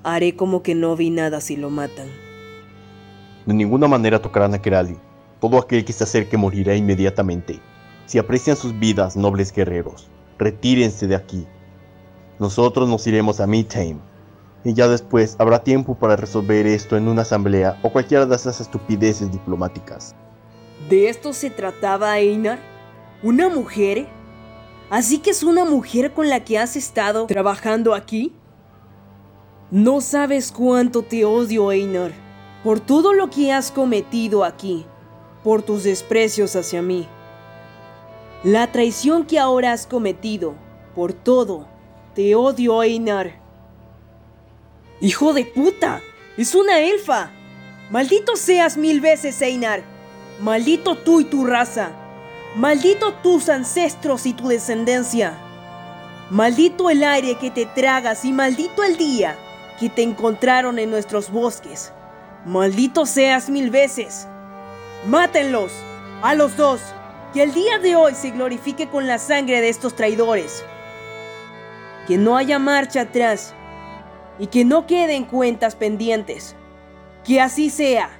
haré 0.03 0.35
como 0.35 0.62
que 0.62 0.75
no 0.75 0.97
vi 0.97 1.11
nada 1.11 1.41
si 1.41 1.57
lo 1.57 1.71
matan. 1.71 2.09
De 3.47 3.55
ninguna 3.55 3.87
manera 3.87 4.21
tocarán 4.21 4.55
a 4.55 4.61
Kerali. 4.61 4.97
Todo 5.40 5.59
aquel 5.59 5.85
que 5.85 5.92
se 5.92 6.05
acerque 6.05 6.37
morirá 6.37 6.75
inmediatamente. 6.75 7.61
Si 8.07 8.18
aprecian 8.18 8.57
sus 8.57 8.79
vidas, 8.79 9.16
nobles 9.16 9.53
guerreros, 9.53 10.09
retírense 10.38 11.07
de 11.07 11.16
aquí. 11.16 11.46
Nosotros 12.38 12.88
nos 12.88 13.07
iremos 13.07 13.40
a 13.40 13.46
Midtime. 13.46 13.99
Y 14.64 14.75
ya 14.75 14.88
después 14.88 15.37
habrá 15.38 15.62
tiempo 15.62 15.94
para 15.94 16.16
resolver 16.16 16.66
esto 16.66 16.96
en 16.96 17.09
una 17.09 17.22
asamblea 17.22 17.79
o 17.83 17.90
cualquiera 17.90 18.27
de 18.27 18.35
esas 18.35 18.61
estupideces 18.61 19.31
diplomáticas. 19.31 20.14
¿De 20.88 21.09
esto 21.09 21.33
se 21.33 21.51
trataba, 21.51 22.18
Einar? 22.18 22.59
¿Una 23.22 23.49
mujer? 23.49 24.07
¿Así 24.90 25.18
que 25.18 25.31
es 25.31 25.42
una 25.42 25.64
mujer 25.64 26.12
con 26.12 26.29
la 26.29 26.44
que 26.44 26.59
has 26.59 26.77
estado 26.77 27.27
trabajando 27.27 27.94
aquí? 27.94 28.33
No 29.70 30.01
sabes 30.01 30.53
cuánto 30.53 31.03
te 31.03 31.25
odio, 31.25 31.72
Einar, 31.72 32.12
por 32.62 32.79
todo 32.79 33.12
lo 33.12 33.29
que 33.31 33.53
has 33.53 33.72
cometido 33.72 34.44
aquí, 34.44 34.87
por 35.47 35.63
tus 35.63 35.85
desprecios 35.85 36.57
hacia 36.57 36.83
mí. 36.83 37.07
La 38.43 38.73
traición 38.73 39.25
que 39.25 39.39
ahora 39.39 39.71
has 39.71 39.87
cometido, 39.87 40.57
por 40.97 41.13
todo, 41.13 41.69
te 42.17 42.35
odio, 42.35 42.83
Einar. 42.83 43.39
¡Hijo 45.01 45.35
de 45.35 45.45
puta! 45.45 46.01
¡Es 46.37 46.57
una 46.57 46.81
elfa! 46.81 47.31
¡Maldito 47.93 48.35
seas 48.35 48.77
mil 48.77 49.01
veces, 49.01 49.41
Einar! 49.41 49.85
¡Maldito 50.41 50.97
tú 50.97 51.21
y 51.21 51.25
tu 51.27 51.47
raza! 51.47 51.93
¡Maldito 52.57 53.13
tus 53.23 53.49
ancestros 53.49 54.27
y 54.27 54.33
tu 54.33 54.49
descendencia! 54.49 55.39
¡Maldito 56.29 56.91
el 56.91 57.05
aire 57.05 57.39
que 57.39 57.53
te 57.53 57.67
tragas 57.67 58.25
y 58.25 58.33
maldito 58.33 58.83
el 58.83 58.97
día 58.97 59.37
que 59.79 59.91
te 59.91 60.03
encontraron 60.03 60.81
en 60.81 60.91
nuestros 60.91 61.31
bosques! 61.31 61.93
¡Maldito 62.45 63.07
seas 63.07 63.49
mil 63.49 63.71
veces! 63.71 64.27
¡Mátenlos! 65.05 65.73
¡A 66.23 66.35
los 66.35 66.57
dos! 66.57 66.81
Que 67.33 67.43
el 67.43 67.53
día 67.53 67.79
de 67.79 67.97
hoy 67.97 68.15
se 68.15 68.31
glorifique 68.31 68.89
con 68.89 69.07
la 69.07 69.19
sangre 69.19 69.61
de 69.61 69.69
estos 69.69 69.95
traidores. 69.95 70.65
Que 72.07 72.17
no 72.17 72.37
haya 72.37 72.59
marcha 72.59 73.03
atrás 73.03 73.55
y 74.39 74.47
que 74.47 74.65
no 74.65 74.87
queden 74.87 75.25
cuentas 75.25 75.77
pendientes. 75.77 76.57
Que 77.25 77.41
así 77.41 77.71
sea. 77.71 78.11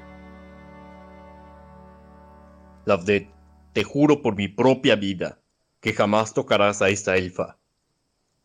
Lavdet, 2.85 3.31
te 3.73 3.85
juro 3.85 4.23
por 4.23 4.37
mi 4.37 4.49
propia 4.49 4.97
vida 4.97 5.41
que 5.81 5.93
jamás 5.93 6.35
tocarás 6.35 6.83
a 6.83 6.89
esta 6.89 7.17
elfa. 7.17 7.59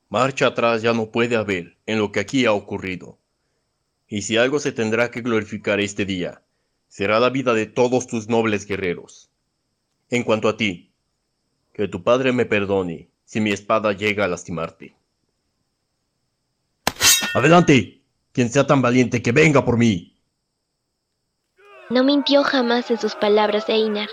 Marcha 0.09 0.47
atrás 0.47 0.81
ya 0.81 0.93
no 0.93 1.11
puede 1.11 1.35
haber 1.35 1.77
en 1.85 1.99
lo 1.99 2.11
que 2.11 2.19
aquí 2.19 2.45
ha 2.45 2.53
ocurrido. 2.53 3.17
Y 4.07 4.23
si 4.23 4.37
algo 4.37 4.59
se 4.59 4.71
tendrá 4.71 5.09
que 5.09 5.21
glorificar 5.21 5.79
este 5.79 6.05
día, 6.05 6.41
será 6.91 7.21
la 7.21 7.29
vida 7.29 7.53
de 7.53 7.67
todos 7.67 8.05
tus 8.05 8.27
nobles 8.27 8.67
guerreros. 8.67 9.29
En 10.09 10.23
cuanto 10.23 10.49
a 10.49 10.57
ti, 10.57 10.91
que 11.71 11.87
tu 11.87 12.03
padre 12.03 12.33
me 12.33 12.45
perdone 12.45 13.07
si 13.23 13.39
mi 13.39 13.51
espada 13.53 13.93
llega 13.93 14.25
a 14.25 14.27
lastimarte. 14.27 14.93
Adelante, 17.33 18.01
quien 18.33 18.51
sea 18.51 18.67
tan 18.67 18.81
valiente 18.81 19.21
que 19.21 19.31
venga 19.31 19.63
por 19.63 19.77
mí. 19.77 20.17
No 21.89 22.03
mintió 22.03 22.43
jamás 22.43 22.91
en 22.91 22.99
sus 22.99 23.15
palabras 23.15 23.69
Einar, 23.69 24.09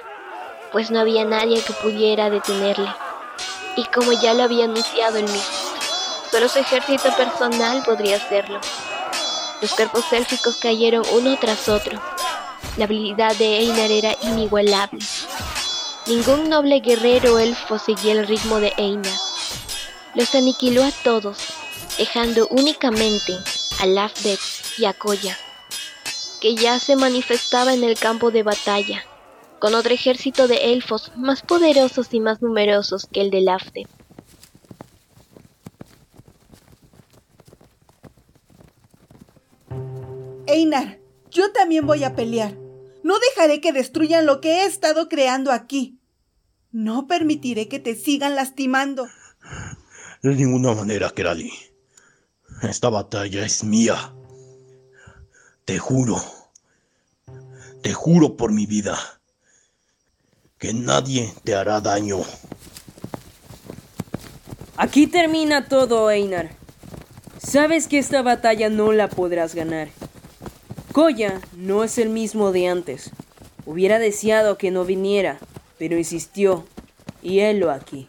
pues 0.71 0.93
no 0.93 1.01
había 1.01 1.25
nadie 1.25 1.61
que 1.61 1.73
pudiera 1.73 2.31
detenerle. 2.31 2.91
Y 3.77 3.87
como 3.87 4.13
ya 4.13 4.35
lo 4.35 4.45
había 4.45 4.67
anunciado 4.67 5.19
él 5.19 5.25
mismo, 5.25 5.41
solo 6.31 6.49
su 6.49 6.61
ejército 6.61 7.11
personal 7.17 7.83
podría 7.85 8.19
hacerlo. 8.19 8.61
Los 9.61 9.75
cuerpos 9.75 10.13
élficos 10.13 10.59
cayeron 10.59 11.03
uno 11.13 11.37
tras 11.41 11.69
otro. 11.69 12.01
La 12.77 12.85
habilidad 12.85 13.37
de 13.37 13.59
Einar 13.59 13.91
era 13.91 14.17
inigualable. 14.23 15.01
Ningún 16.07 16.49
noble 16.49 16.81
guerrero 16.81 17.39
elfo 17.39 17.79
seguía 17.79 18.13
el 18.13 18.27
ritmo 18.27 18.61
de 18.61 18.73
Einar. 18.77 19.19
Los 20.15 20.35
aniquiló 20.35 20.85
a 20.85 20.91
todos 20.91 21.39
dejando 21.99 22.47
únicamente 22.51 23.37
a 23.81 23.87
Lafdet 23.87 24.39
y 24.79 24.85
a 24.85 24.93
Koya, 24.93 25.37
que 26.41 26.55
ya 26.55 26.79
se 26.79 26.97
manifestaba 26.97 27.75
en 27.75 27.83
el 27.83 27.99
campo 27.99 28.31
de 28.31 28.45
batalla, 28.45 29.05
con 29.59 29.75
otro 29.75 29.93
ejército 29.93 30.47
de 30.47 30.73
elfos 30.73 31.11
más 31.17 31.43
poderosos 31.43 32.15
y 32.15 32.21
más 32.21 32.41
numerosos 32.41 33.07
que 33.13 33.21
el 33.21 33.31
de 33.31 33.41
Lafdet. 33.41 33.89
Einar, 40.47 40.99
yo 41.31 41.53
también 41.53 41.87
voy 41.87 42.05
a 42.05 42.15
pelear. 42.15 42.55
No 43.03 43.19
dejaré 43.19 43.61
que 43.61 43.73
destruyan 43.73 44.27
lo 44.27 44.41
que 44.41 44.63
he 44.63 44.65
estado 44.67 45.09
creando 45.09 45.53
aquí. 45.53 45.99
No 46.71 47.07
permitiré 47.07 47.69
que 47.69 47.79
te 47.79 47.95
sigan 47.95 48.35
lastimando. 48.35 49.09
De 50.23 50.35
ninguna 50.35 50.75
manera, 50.75 51.11
Kerali. 51.11 51.53
Esta 52.63 52.89
batalla 52.89 53.45
es 53.47 53.63
mía. 53.63 54.15
Te 55.65 55.79
juro, 55.79 56.17
te 57.83 57.93
juro 57.93 58.37
por 58.37 58.53
mi 58.53 58.67
vida, 58.67 58.99
que 60.57 60.73
nadie 60.73 61.33
te 61.45 61.55
hará 61.55 61.81
daño. 61.81 62.21
Aquí 64.77 65.07
termina 65.07 65.69
todo, 65.69 66.11
Einar. 66.11 66.51
Sabes 67.39 67.87
que 67.87 67.99
esta 67.99 68.23
batalla 68.23 68.71
no 68.71 68.93
la 68.93 69.09
podrás 69.09 69.55
ganar. 69.55 69.89
Koya 70.93 71.43
no 71.55 71.85
es 71.85 71.99
el 71.99 72.09
mismo 72.09 72.51
de 72.51 72.67
antes. 72.67 73.13
Hubiera 73.67 73.99
deseado 73.99 74.57
que 74.57 74.71
no 74.71 74.85
viniera, 74.87 75.39
pero 75.79 75.99
insistió, 75.99 76.65
y 77.23 77.41
él 77.41 77.61
lo 77.61 77.71
aquí. 77.71 78.09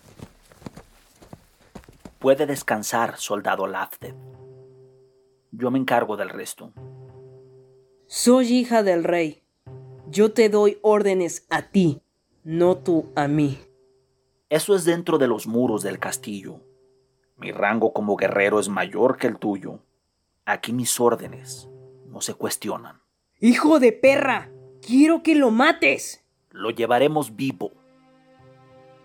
Puede 2.19 2.45
descansar, 2.45 3.17
soldado 3.17 3.67
Lafted. 3.67 4.15
Yo 5.51 5.71
me 5.71 5.79
encargo 5.79 6.15
del 6.15 6.29
resto. 6.29 6.71
Soy 8.07 8.47
hija 8.53 8.81
del 8.81 9.03
rey. 9.03 9.43
Yo 10.07 10.31
te 10.31 10.47
doy 10.47 10.79
órdenes 10.81 11.45
a 11.49 11.63
ti, 11.63 12.01
no 12.43 12.77
tú 12.77 13.11
a 13.15 13.27
mí. 13.27 13.59
Eso 14.49 14.73
es 14.73 14.85
dentro 14.85 15.17
de 15.17 15.27
los 15.27 15.47
muros 15.47 15.83
del 15.83 15.99
castillo. 15.99 16.61
Mi 17.35 17.51
rango 17.51 17.91
como 17.91 18.15
guerrero 18.15 18.59
es 18.59 18.69
mayor 18.69 19.17
que 19.17 19.27
el 19.27 19.37
tuyo. 19.37 19.79
Aquí 20.45 20.71
mis 20.71 20.99
órdenes 20.99 21.69
no 22.09 22.21
se 22.21 22.33
cuestionan. 22.33 23.01
¡Hijo 23.39 23.79
de 23.79 23.91
perra! 23.91 24.51
¡Quiero 24.85 25.23
que 25.23 25.35
lo 25.35 25.51
mates! 25.51 26.25
Lo 26.51 26.71
llevaremos 26.71 27.35
vivo. 27.35 27.71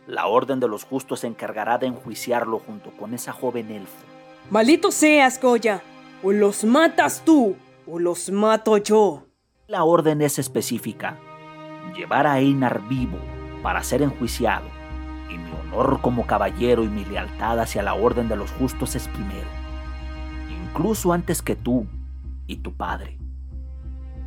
La 0.07 0.27
orden 0.27 0.61
de 0.61 0.69
los 0.69 0.85
justos 0.85 1.21
se 1.21 1.27
encargará 1.27 1.79
de 1.79 1.87
enjuiciarlo 1.87 2.59
junto 2.59 2.91
con 2.97 3.15
esa 3.15 3.33
joven 3.33 3.71
elfo. 3.71 4.05
¡Maldito 4.51 4.91
seas, 4.91 5.41
Goya! 5.41 5.83
O 6.23 6.33
los 6.33 6.65
matas 6.65 7.23
tú, 7.25 7.57
o 7.87 7.99
los 7.99 8.31
mato 8.31 8.77
yo. 8.79 9.27
La 9.67 9.85
orden 9.85 10.21
es 10.23 10.39
específica. 10.39 11.19
Llevar 11.97 12.27
a 12.27 12.39
Einar 12.39 12.87
vivo 12.89 13.19
para 13.63 13.83
ser 13.83 14.03
enjuiciado. 14.03 14.67
Y 15.31 15.39
mi 15.39 15.51
honor 15.53 16.01
como 16.01 16.27
caballero 16.27 16.85
y 16.85 16.89
mi 16.89 17.05
lealtad 17.05 17.61
hacia 17.61 17.83
la 17.83 17.95
orden 17.95 18.29
de 18.29 18.37
los 18.37 18.51
justos 18.53 18.95
es 18.95 19.09
primero. 19.09 19.49
Incluso 20.67 21.13
antes 21.13 21.41
que 21.41 21.57
tú 21.57 21.87
y 22.47 22.57
tu 22.57 22.77
padre. 22.77 23.19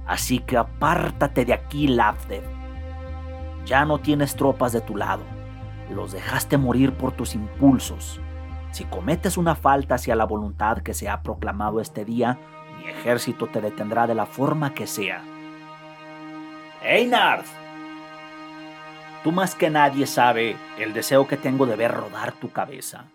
Así 0.05 0.39
que 0.39 0.57
apártate 0.57 1.45
de 1.45 1.53
aquí, 1.53 1.87
Lavdev. 1.87 2.43
Ya 3.65 3.85
no 3.85 3.99
tienes 3.99 4.35
tropas 4.35 4.71
de 4.71 4.81
tu 4.81 4.95
lado. 4.95 5.23
Los 5.89 6.11
dejaste 6.11 6.57
morir 6.57 6.93
por 6.93 7.11
tus 7.11 7.35
impulsos 7.35 8.21
si 8.77 8.85
cometes 8.85 9.37
una 9.37 9.55
falta 9.55 9.95
hacia 9.95 10.15
la 10.15 10.25
voluntad 10.25 10.83
que 10.83 10.93
se 10.93 11.09
ha 11.09 11.23
proclamado 11.23 11.81
este 11.81 12.05
día, 12.05 12.37
mi 12.77 12.87
ejército 12.87 13.47
te 13.47 13.59
detendrá 13.59 14.05
de 14.05 14.13
la 14.13 14.27
forma 14.27 14.75
que 14.75 14.85
sea. 14.85 15.23
Einard, 16.83 17.43
tú 19.23 19.31
más 19.31 19.55
que 19.55 19.71
nadie 19.71 20.05
sabe 20.05 20.57
el 20.77 20.93
deseo 20.93 21.27
que 21.27 21.37
tengo 21.37 21.65
de 21.65 21.75
ver 21.75 21.91
rodar 21.91 22.33
tu 22.33 22.51
cabeza, 22.51 23.05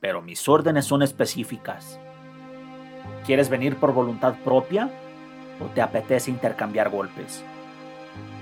pero 0.00 0.20
mis 0.20 0.48
órdenes 0.48 0.84
son 0.84 1.02
específicas. 1.02 2.00
¿Quieres 3.26 3.48
venir 3.48 3.76
por 3.76 3.92
voluntad 3.92 4.34
propia 4.44 4.90
o 5.60 5.66
te 5.66 5.80
apetece 5.80 6.30
intercambiar 6.30 6.90
golpes? 6.90 7.42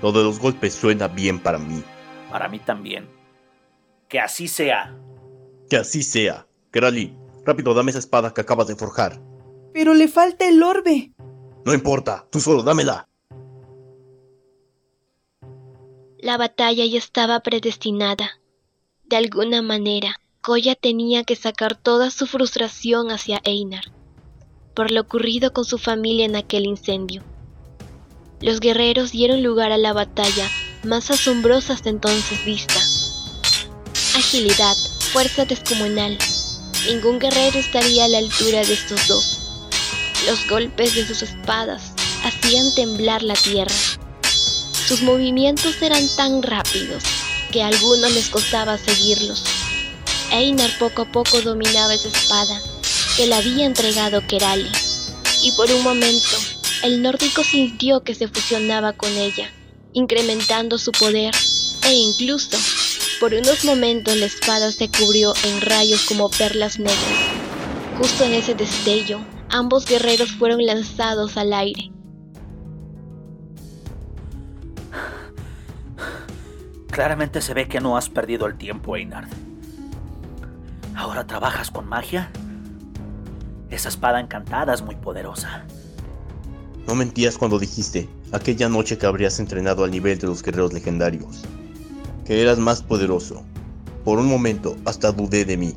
Todos 0.01 0.23
los 0.23 0.39
golpes 0.39 0.73
suena 0.73 1.07
bien 1.07 1.39
para 1.39 1.57
mí. 1.57 1.83
Para 2.31 2.47
mí 2.47 2.59
también. 2.59 3.07
Que 4.07 4.19
así 4.19 4.47
sea. 4.47 4.95
Que 5.69 5.77
así 5.77 6.03
sea. 6.03 6.47
Kerali, 6.71 7.15
rápido 7.45 7.73
dame 7.73 7.91
esa 7.91 7.99
espada 7.99 8.33
que 8.33 8.41
acabas 8.41 8.67
de 8.67 8.75
forjar. 8.75 9.21
Pero 9.73 9.93
le 9.93 10.07
falta 10.07 10.47
el 10.47 10.61
orbe. 10.63 11.11
No 11.65 11.73
importa, 11.73 12.25
tú 12.31 12.39
solo 12.39 12.63
dámela. 12.63 13.07
La 16.17 16.37
batalla 16.37 16.85
ya 16.85 16.97
estaba 16.97 17.39
predestinada. 17.39 18.39
De 19.05 19.17
alguna 19.17 19.61
manera, 19.61 20.15
Koya 20.41 20.75
tenía 20.75 21.23
que 21.23 21.35
sacar 21.35 21.75
toda 21.75 22.11
su 22.11 22.27
frustración 22.27 23.11
hacia 23.11 23.41
Einar, 23.43 23.83
por 24.73 24.91
lo 24.91 25.01
ocurrido 25.01 25.53
con 25.53 25.65
su 25.65 25.77
familia 25.77 26.25
en 26.25 26.35
aquel 26.35 26.65
incendio. 26.65 27.23
Los 28.39 28.59
guerreros 28.59 29.11
dieron 29.11 29.43
lugar 29.43 29.71
a 29.71 29.77
la 29.77 29.93
batalla 29.93 30.49
más 30.83 31.11
asombrosa 31.11 31.73
hasta 31.73 31.89
entonces 31.89 32.43
vista. 32.45 32.79
Agilidad, 34.15 34.75
fuerza 35.11 35.45
descomunal. 35.45 36.17
Ningún 36.87 37.19
guerrero 37.19 37.59
estaría 37.59 38.05
a 38.05 38.07
la 38.07 38.17
altura 38.17 38.63
de 38.63 38.73
estos 38.73 39.07
dos. 39.07 39.39
Los 40.25 40.47
golpes 40.49 40.95
de 40.95 41.05
sus 41.05 41.21
espadas 41.21 41.93
hacían 42.23 42.73
temblar 42.73 43.21
la 43.21 43.35
tierra. 43.35 43.75
Sus 44.87 45.03
movimientos 45.03 45.81
eran 45.81 46.07
tan 46.15 46.41
rápidos 46.41 47.03
que 47.51 47.61
a 47.61 47.67
algunos 47.67 48.11
les 48.13 48.29
costaba 48.29 48.77
seguirlos. 48.77 49.43
Einar 50.31 50.71
poco 50.79 51.03
a 51.03 51.11
poco 51.11 51.41
dominaba 51.41 51.93
esa 51.93 52.07
espada 52.07 52.59
que 53.15 53.27
le 53.27 53.35
había 53.35 53.65
entregado 53.65 54.25
Kerali, 54.27 54.69
y 55.43 55.51
por 55.53 55.71
un 55.71 55.83
momento 55.83 56.37
el 56.83 57.01
nórdico 57.01 57.43
sintió 57.43 58.03
que 58.03 58.15
se 58.15 58.27
fusionaba 58.27 58.93
con 58.93 59.11
ella, 59.11 59.51
incrementando 59.93 60.77
su 60.77 60.91
poder, 60.91 61.33
e 61.85 61.93
incluso, 61.93 62.57
por 63.19 63.33
unos 63.33 63.65
momentos 63.65 64.15
la 64.15 64.25
espada 64.25 64.71
se 64.71 64.89
cubrió 64.89 65.33
en 65.43 65.61
rayos 65.61 66.05
como 66.05 66.29
perlas 66.29 66.79
negras. 66.79 66.97
Justo 67.97 68.23
en 68.23 68.33
ese 68.33 68.55
destello, 68.55 69.19
ambos 69.49 69.85
guerreros 69.85 70.31
fueron 70.31 70.65
lanzados 70.65 71.37
al 71.37 71.53
aire. 71.53 71.91
Claramente 76.89 77.41
se 77.41 77.53
ve 77.53 77.67
que 77.67 77.79
no 77.79 77.95
has 77.95 78.09
perdido 78.09 78.47
el 78.47 78.57
tiempo, 78.57 78.95
Einard. 78.97 79.29
¿Ahora 80.95 81.25
trabajas 81.25 81.71
con 81.71 81.87
magia? 81.87 82.31
Esa 83.71 83.87
espada 83.87 84.19
encantada 84.19 84.73
es 84.73 84.81
muy 84.81 84.95
poderosa. 84.95 85.63
No 86.87 86.93
mentías 86.93 87.37
cuando 87.37 87.57
dijiste, 87.57 88.09
aquella 88.33 88.67
noche 88.67 88.97
que 88.97 89.05
habrías 89.05 89.39
entrenado 89.39 89.85
al 89.85 89.91
nivel 89.91 90.19
de 90.19 90.27
los 90.27 90.43
guerreros 90.43 90.73
legendarios, 90.73 91.41
que 92.25 92.41
eras 92.41 92.57
más 92.57 92.83
poderoso. 92.83 93.43
Por 94.03 94.19
un 94.19 94.27
momento 94.27 94.75
hasta 94.85 95.11
dudé 95.11 95.45
de 95.45 95.55
mí. 95.55 95.73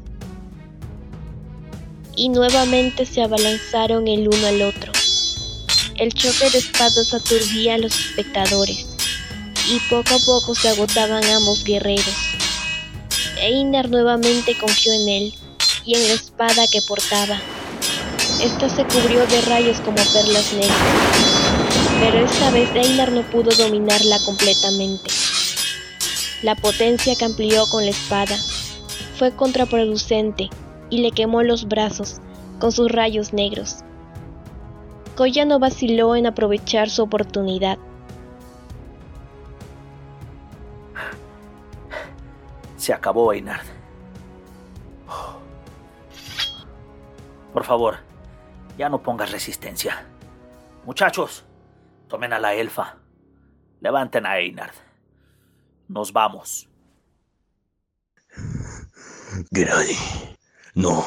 Y 2.17 2.31
nuevamente 2.31 3.07
se 3.07 3.23
abalanzaron 3.23 4.09
el 4.09 4.29
uno 4.29 4.47
al 4.47 4.63
otro. 4.63 4.93
El 5.97 6.13
choque 6.13 6.51
de 6.51 6.59
espadas 6.59 7.15
aturdía 7.15 7.75
a 7.75 7.79
los 7.79 7.97
espectadores, 7.97 8.87
y 9.69 9.79
poco 9.89 10.15
a 10.15 10.19
poco 10.19 10.55
se 10.55 10.69
agotaban 10.69 11.23
ambos 11.25 11.63
guerreros. 11.63 12.35
Einar 13.41 13.89
nuevamente 13.89 14.57
confió 14.59 14.93
en 14.93 15.09
él 15.09 15.35
y 15.85 15.95
en 15.95 16.09
la 16.09 16.15
espada 16.15 16.67
que 16.73 16.83
portaba. 16.83 17.41
Esta 18.45 18.69
se 18.69 18.85
cubrió 18.85 19.27
de 19.27 19.41
rayos 19.49 19.81
como 19.81 19.97
perlas 19.97 20.53
negras, 20.53 20.77
pero 21.99 22.19
esta 22.27 22.51
vez 22.51 22.69
Einar 22.75 23.11
no 23.11 23.23
pudo 23.23 23.51
dominarla 23.57 24.19
completamente. 24.27 25.11
La 26.43 26.55
potencia 26.55 27.17
que 27.17 27.25
amplió 27.25 27.65
con 27.71 27.85
la 27.85 27.91
espada 27.91 28.37
fue 29.17 29.35
contraproducente 29.35 30.51
y 30.91 30.99
le 30.99 31.13
quemó 31.13 31.43
los 31.43 31.67
brazos 31.67 32.21
con 32.61 32.71
sus 32.71 32.93
rayos 32.93 33.33
negros. 33.33 33.79
Koya 35.17 35.47
no 35.47 35.59
vaciló 35.59 36.15
en 36.15 36.27
aprovechar 36.27 36.91
su 36.91 37.03
oportunidad. 37.03 37.79
Se 42.77 42.93
acabó, 42.93 43.33
Einard. 43.33 43.65
Por 47.55 47.65
favor, 47.65 48.04
ya 48.77 48.89
no 48.89 49.03
pongas 49.03 49.31
resistencia. 49.31 50.07
Muchachos, 50.85 51.45
tomen 52.09 52.33
a 52.33 52.39
la 52.39 52.55
elfa. 52.55 52.99
Levanten 53.81 54.27
a 54.27 54.39
Einard. 54.39 54.75
Nos 55.89 56.13
vamos. 56.13 56.69
Grady, 59.51 59.97
no. 60.75 61.05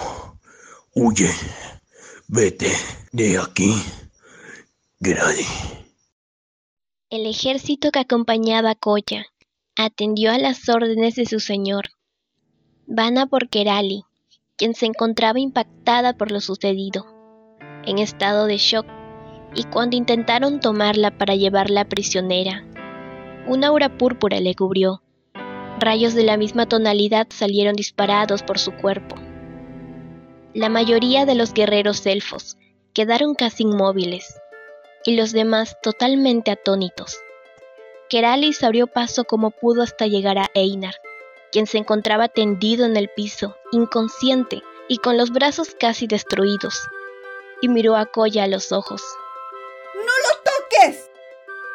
Huye. 0.94 1.30
Vete 2.28 2.72
de 3.12 3.38
aquí. 3.38 3.74
Grady. 5.00 5.46
El 7.10 7.26
ejército 7.26 7.92
que 7.92 8.00
acompañaba 8.00 8.72
a 8.72 8.76
Koya 8.76 9.28
atendió 9.78 10.32
a 10.32 10.38
las 10.38 10.68
órdenes 10.68 11.16
de 11.16 11.26
su 11.26 11.40
señor. 11.40 11.90
Van 12.86 13.18
a 13.18 13.28
por 13.28 13.50
Kerali, 13.50 14.04
quien 14.58 14.74
se 14.74 14.88
encontraba 14.88 15.40
impactada 15.40 16.14
por 16.18 16.32
lo 16.32 16.42
sucedido, 16.42 17.06
en 17.88 17.98
estado 18.00 18.46
de 18.46 18.58
shock, 18.58 18.86
y 19.56 19.64
cuando 19.64 19.96
intentaron 19.96 20.60
tomarla 20.60 21.18
para 21.18 21.36
llevarla 21.36 21.86
prisionera, 21.86 22.64
una 23.48 23.68
aura 23.68 23.98
púrpura 23.98 24.40
le 24.40 24.54
cubrió. 24.54 25.02
Rayos 25.80 26.14
de 26.14 26.24
la 26.24 26.38
misma 26.38 26.68
tonalidad 26.68 27.28
salieron 27.30 27.76
disparados 27.76 28.44
por 28.44 28.60
su 28.60 28.74
cuerpo. 28.74 29.16
La 30.54 30.70
mayoría 30.70 31.26
de 31.26 31.36
los 31.36 31.54
guerreros 31.54 32.06
elfos 32.06 32.58
quedaron 32.94 33.36
casi 33.36 33.64
inmóviles, 33.64 34.40
y 35.06 35.16
los 35.16 35.32
demás 35.32 35.78
totalmente 35.82 36.52
atónitos. 36.52 37.18
Keralis 38.10 38.64
abrió 38.64 38.88
paso 38.88 39.24
como 39.24 39.52
pudo 39.52 39.82
hasta 39.82 40.08
llegar 40.08 40.38
a 40.38 40.50
Einar, 40.54 40.96
quien 41.52 41.68
se 41.68 41.78
encontraba 41.78 42.28
tendido 42.28 42.86
en 42.86 42.98
el 42.98 43.10
piso, 43.10 43.56
inconsciente 43.72 44.62
y 44.90 44.98
con 44.98 45.18
los 45.18 45.32
brazos 45.32 45.76
casi 45.80 46.08
destruidos, 46.08 46.88
y 47.62 47.70
miró 47.70 47.96
a 47.96 48.06
Koya 48.06 48.44
a 48.44 48.48
los 48.48 48.72
ojos. 48.72 49.02
¡No 49.96 50.02
lo 50.02 50.44
toques! 50.44 51.10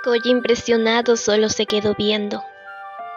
Koya 0.04 0.30
impresionado 0.30 1.16
solo 1.16 1.48
se 1.48 1.66
quedó 1.66 1.94
viendo, 1.96 2.42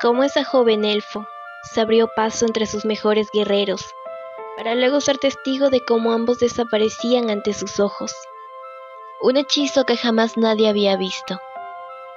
cómo 0.01 0.23
esa 0.23 0.43
joven 0.43 0.85
elfo 0.85 1.27
se 1.73 1.81
abrió 1.81 2.09
paso 2.15 2.45
entre 2.45 2.65
sus 2.65 2.85
mejores 2.85 3.27
guerreros, 3.33 3.85
para 4.57 4.75
luego 4.75 5.01
ser 5.01 5.17
testigo 5.17 5.69
de 5.69 5.81
cómo 5.85 6.13
ambos 6.13 6.39
desaparecían 6.39 7.29
ante 7.29 7.53
sus 7.53 7.79
ojos. 7.79 8.13
Un 9.21 9.37
hechizo 9.37 9.85
que 9.85 9.97
jamás 9.97 10.37
nadie 10.37 10.69
había 10.69 10.95
visto, 10.97 11.39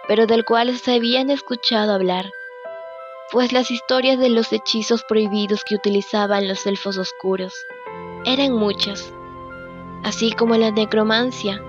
pero 0.06 0.26
del 0.26 0.44
cual 0.44 0.76
se 0.78 0.94
habían 0.94 1.30
escuchado 1.30 1.92
hablar 1.92 2.26
pues 3.30 3.52
las 3.52 3.70
historias 3.70 4.18
de 4.18 4.30
los 4.30 4.52
hechizos 4.52 5.04
prohibidos 5.04 5.62
que 5.64 5.74
utilizaban 5.74 6.48
los 6.48 6.66
elfos 6.66 6.96
oscuros 6.96 7.52
eran 8.24 8.52
muchas, 8.52 9.12
así 10.04 10.32
como 10.32 10.56
la 10.56 10.70
necromancia. 10.70 11.62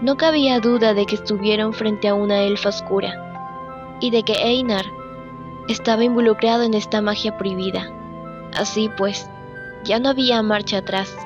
No 0.00 0.16
cabía 0.16 0.60
duda 0.60 0.94
de 0.94 1.06
que 1.06 1.14
estuvieron 1.14 1.72
frente 1.72 2.08
a 2.08 2.14
una 2.14 2.42
elfa 2.42 2.70
oscura 2.70 3.96
y 4.00 4.10
de 4.10 4.22
que 4.22 4.34
Einar 4.34 4.84
estaba 5.68 6.04
involucrado 6.04 6.62
en 6.62 6.74
esta 6.74 7.00
magia 7.00 7.36
prohibida. 7.38 7.90
Así 8.54 8.90
pues, 8.96 9.28
ya 9.84 9.98
no 9.98 10.10
había 10.10 10.42
marcha 10.42 10.78
atrás 10.78 11.16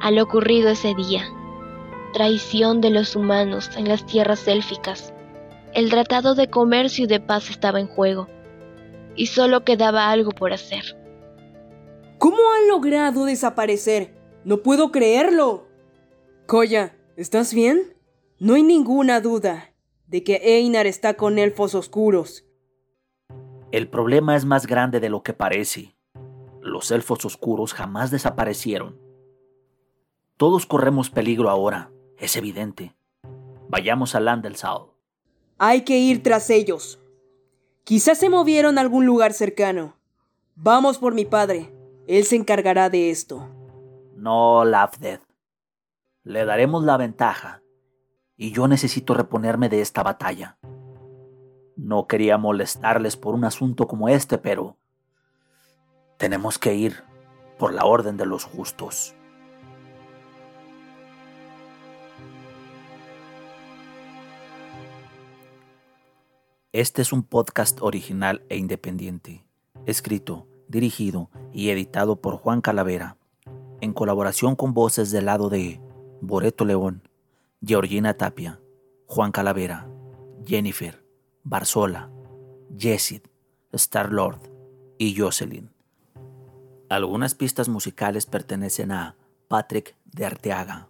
a 0.00 0.10
lo 0.10 0.22
ocurrido 0.22 0.70
ese 0.70 0.94
día. 0.94 1.24
Traición 2.12 2.80
de 2.80 2.90
los 2.90 3.16
humanos 3.16 3.70
en 3.76 3.88
las 3.88 4.06
tierras 4.06 4.46
élficas. 4.48 5.12
El 5.74 5.90
tratado 5.90 6.34
de 6.34 6.48
comercio 6.48 7.04
y 7.04 7.08
de 7.08 7.20
paz 7.20 7.50
estaba 7.50 7.80
en 7.80 7.86
juego 7.86 8.28
y 9.14 9.26
solo 9.26 9.64
quedaba 9.64 10.10
algo 10.10 10.30
por 10.30 10.52
hacer. 10.52 10.96
¿Cómo 12.18 12.38
han 12.56 12.68
logrado 12.68 13.24
desaparecer? 13.24 14.14
No 14.44 14.58
puedo 14.58 14.90
creerlo. 14.90 15.67
Koya, 16.48 16.96
¿estás 17.18 17.52
bien? 17.52 17.94
No 18.38 18.54
hay 18.54 18.62
ninguna 18.62 19.20
duda 19.20 19.74
de 20.06 20.24
que 20.24 20.36
Einar 20.36 20.86
está 20.86 21.12
con 21.12 21.38
elfos 21.38 21.74
oscuros. 21.74 22.46
El 23.70 23.90
problema 23.90 24.34
es 24.34 24.46
más 24.46 24.66
grande 24.66 24.98
de 24.98 25.10
lo 25.10 25.22
que 25.22 25.34
parece. 25.34 25.94
Los 26.62 26.90
elfos 26.90 27.26
oscuros 27.26 27.74
jamás 27.74 28.10
desaparecieron. 28.10 28.98
Todos 30.38 30.64
corremos 30.64 31.10
peligro 31.10 31.50
ahora, 31.50 31.90
es 32.16 32.34
evidente. 32.34 32.96
Vayamos 33.68 34.14
a 34.14 34.20
Landelsal. 34.20 34.86
Hay 35.58 35.82
que 35.82 35.98
ir 35.98 36.22
tras 36.22 36.48
ellos. 36.48 36.98
Quizás 37.84 38.16
se 38.16 38.30
movieron 38.30 38.78
a 38.78 38.80
algún 38.80 39.04
lugar 39.04 39.34
cercano. 39.34 39.96
Vamos 40.54 40.96
por 40.96 41.12
mi 41.12 41.26
padre. 41.26 41.70
Él 42.06 42.24
se 42.24 42.36
encargará 42.36 42.88
de 42.88 43.10
esto. 43.10 43.46
No, 44.16 44.64
Lafded. 44.64 45.27
Le 46.28 46.44
daremos 46.44 46.84
la 46.84 46.98
ventaja. 46.98 47.62
Y 48.36 48.52
yo 48.52 48.68
necesito 48.68 49.14
reponerme 49.14 49.70
de 49.70 49.80
esta 49.80 50.02
batalla. 50.02 50.58
No 51.74 52.06
quería 52.06 52.36
molestarles 52.36 53.16
por 53.16 53.34
un 53.34 53.46
asunto 53.46 53.88
como 53.88 54.10
este, 54.10 54.36
pero... 54.36 54.76
Tenemos 56.18 56.58
que 56.58 56.74
ir 56.74 57.02
por 57.58 57.72
la 57.72 57.86
orden 57.86 58.18
de 58.18 58.26
los 58.26 58.44
justos. 58.44 59.14
Este 66.72 67.00
es 67.00 67.14
un 67.14 67.22
podcast 67.22 67.80
original 67.80 68.44
e 68.50 68.58
independiente, 68.58 69.46
escrito, 69.86 70.46
dirigido 70.68 71.30
y 71.54 71.70
editado 71.70 72.20
por 72.20 72.36
Juan 72.36 72.60
Calavera, 72.60 73.16
en 73.80 73.94
colaboración 73.94 74.56
con 74.56 74.74
voces 74.74 75.10
del 75.10 75.24
lado 75.24 75.48
de 75.48 75.87
Boreto 76.20 76.64
León, 76.64 77.08
Georgina 77.64 78.14
Tapia, 78.14 78.60
Juan 79.06 79.32
Calavera, 79.32 79.88
Jennifer, 80.44 81.02
Barzola, 81.44 82.10
Jessid, 82.76 83.22
Star-Lord 83.72 84.40
y 84.98 85.16
Jocelyn. 85.16 85.70
Algunas 86.88 87.34
pistas 87.34 87.68
musicales 87.68 88.26
pertenecen 88.26 88.92
a 88.92 89.16
Patrick 89.48 89.94
de 90.04 90.26
Arteaga. 90.26 90.87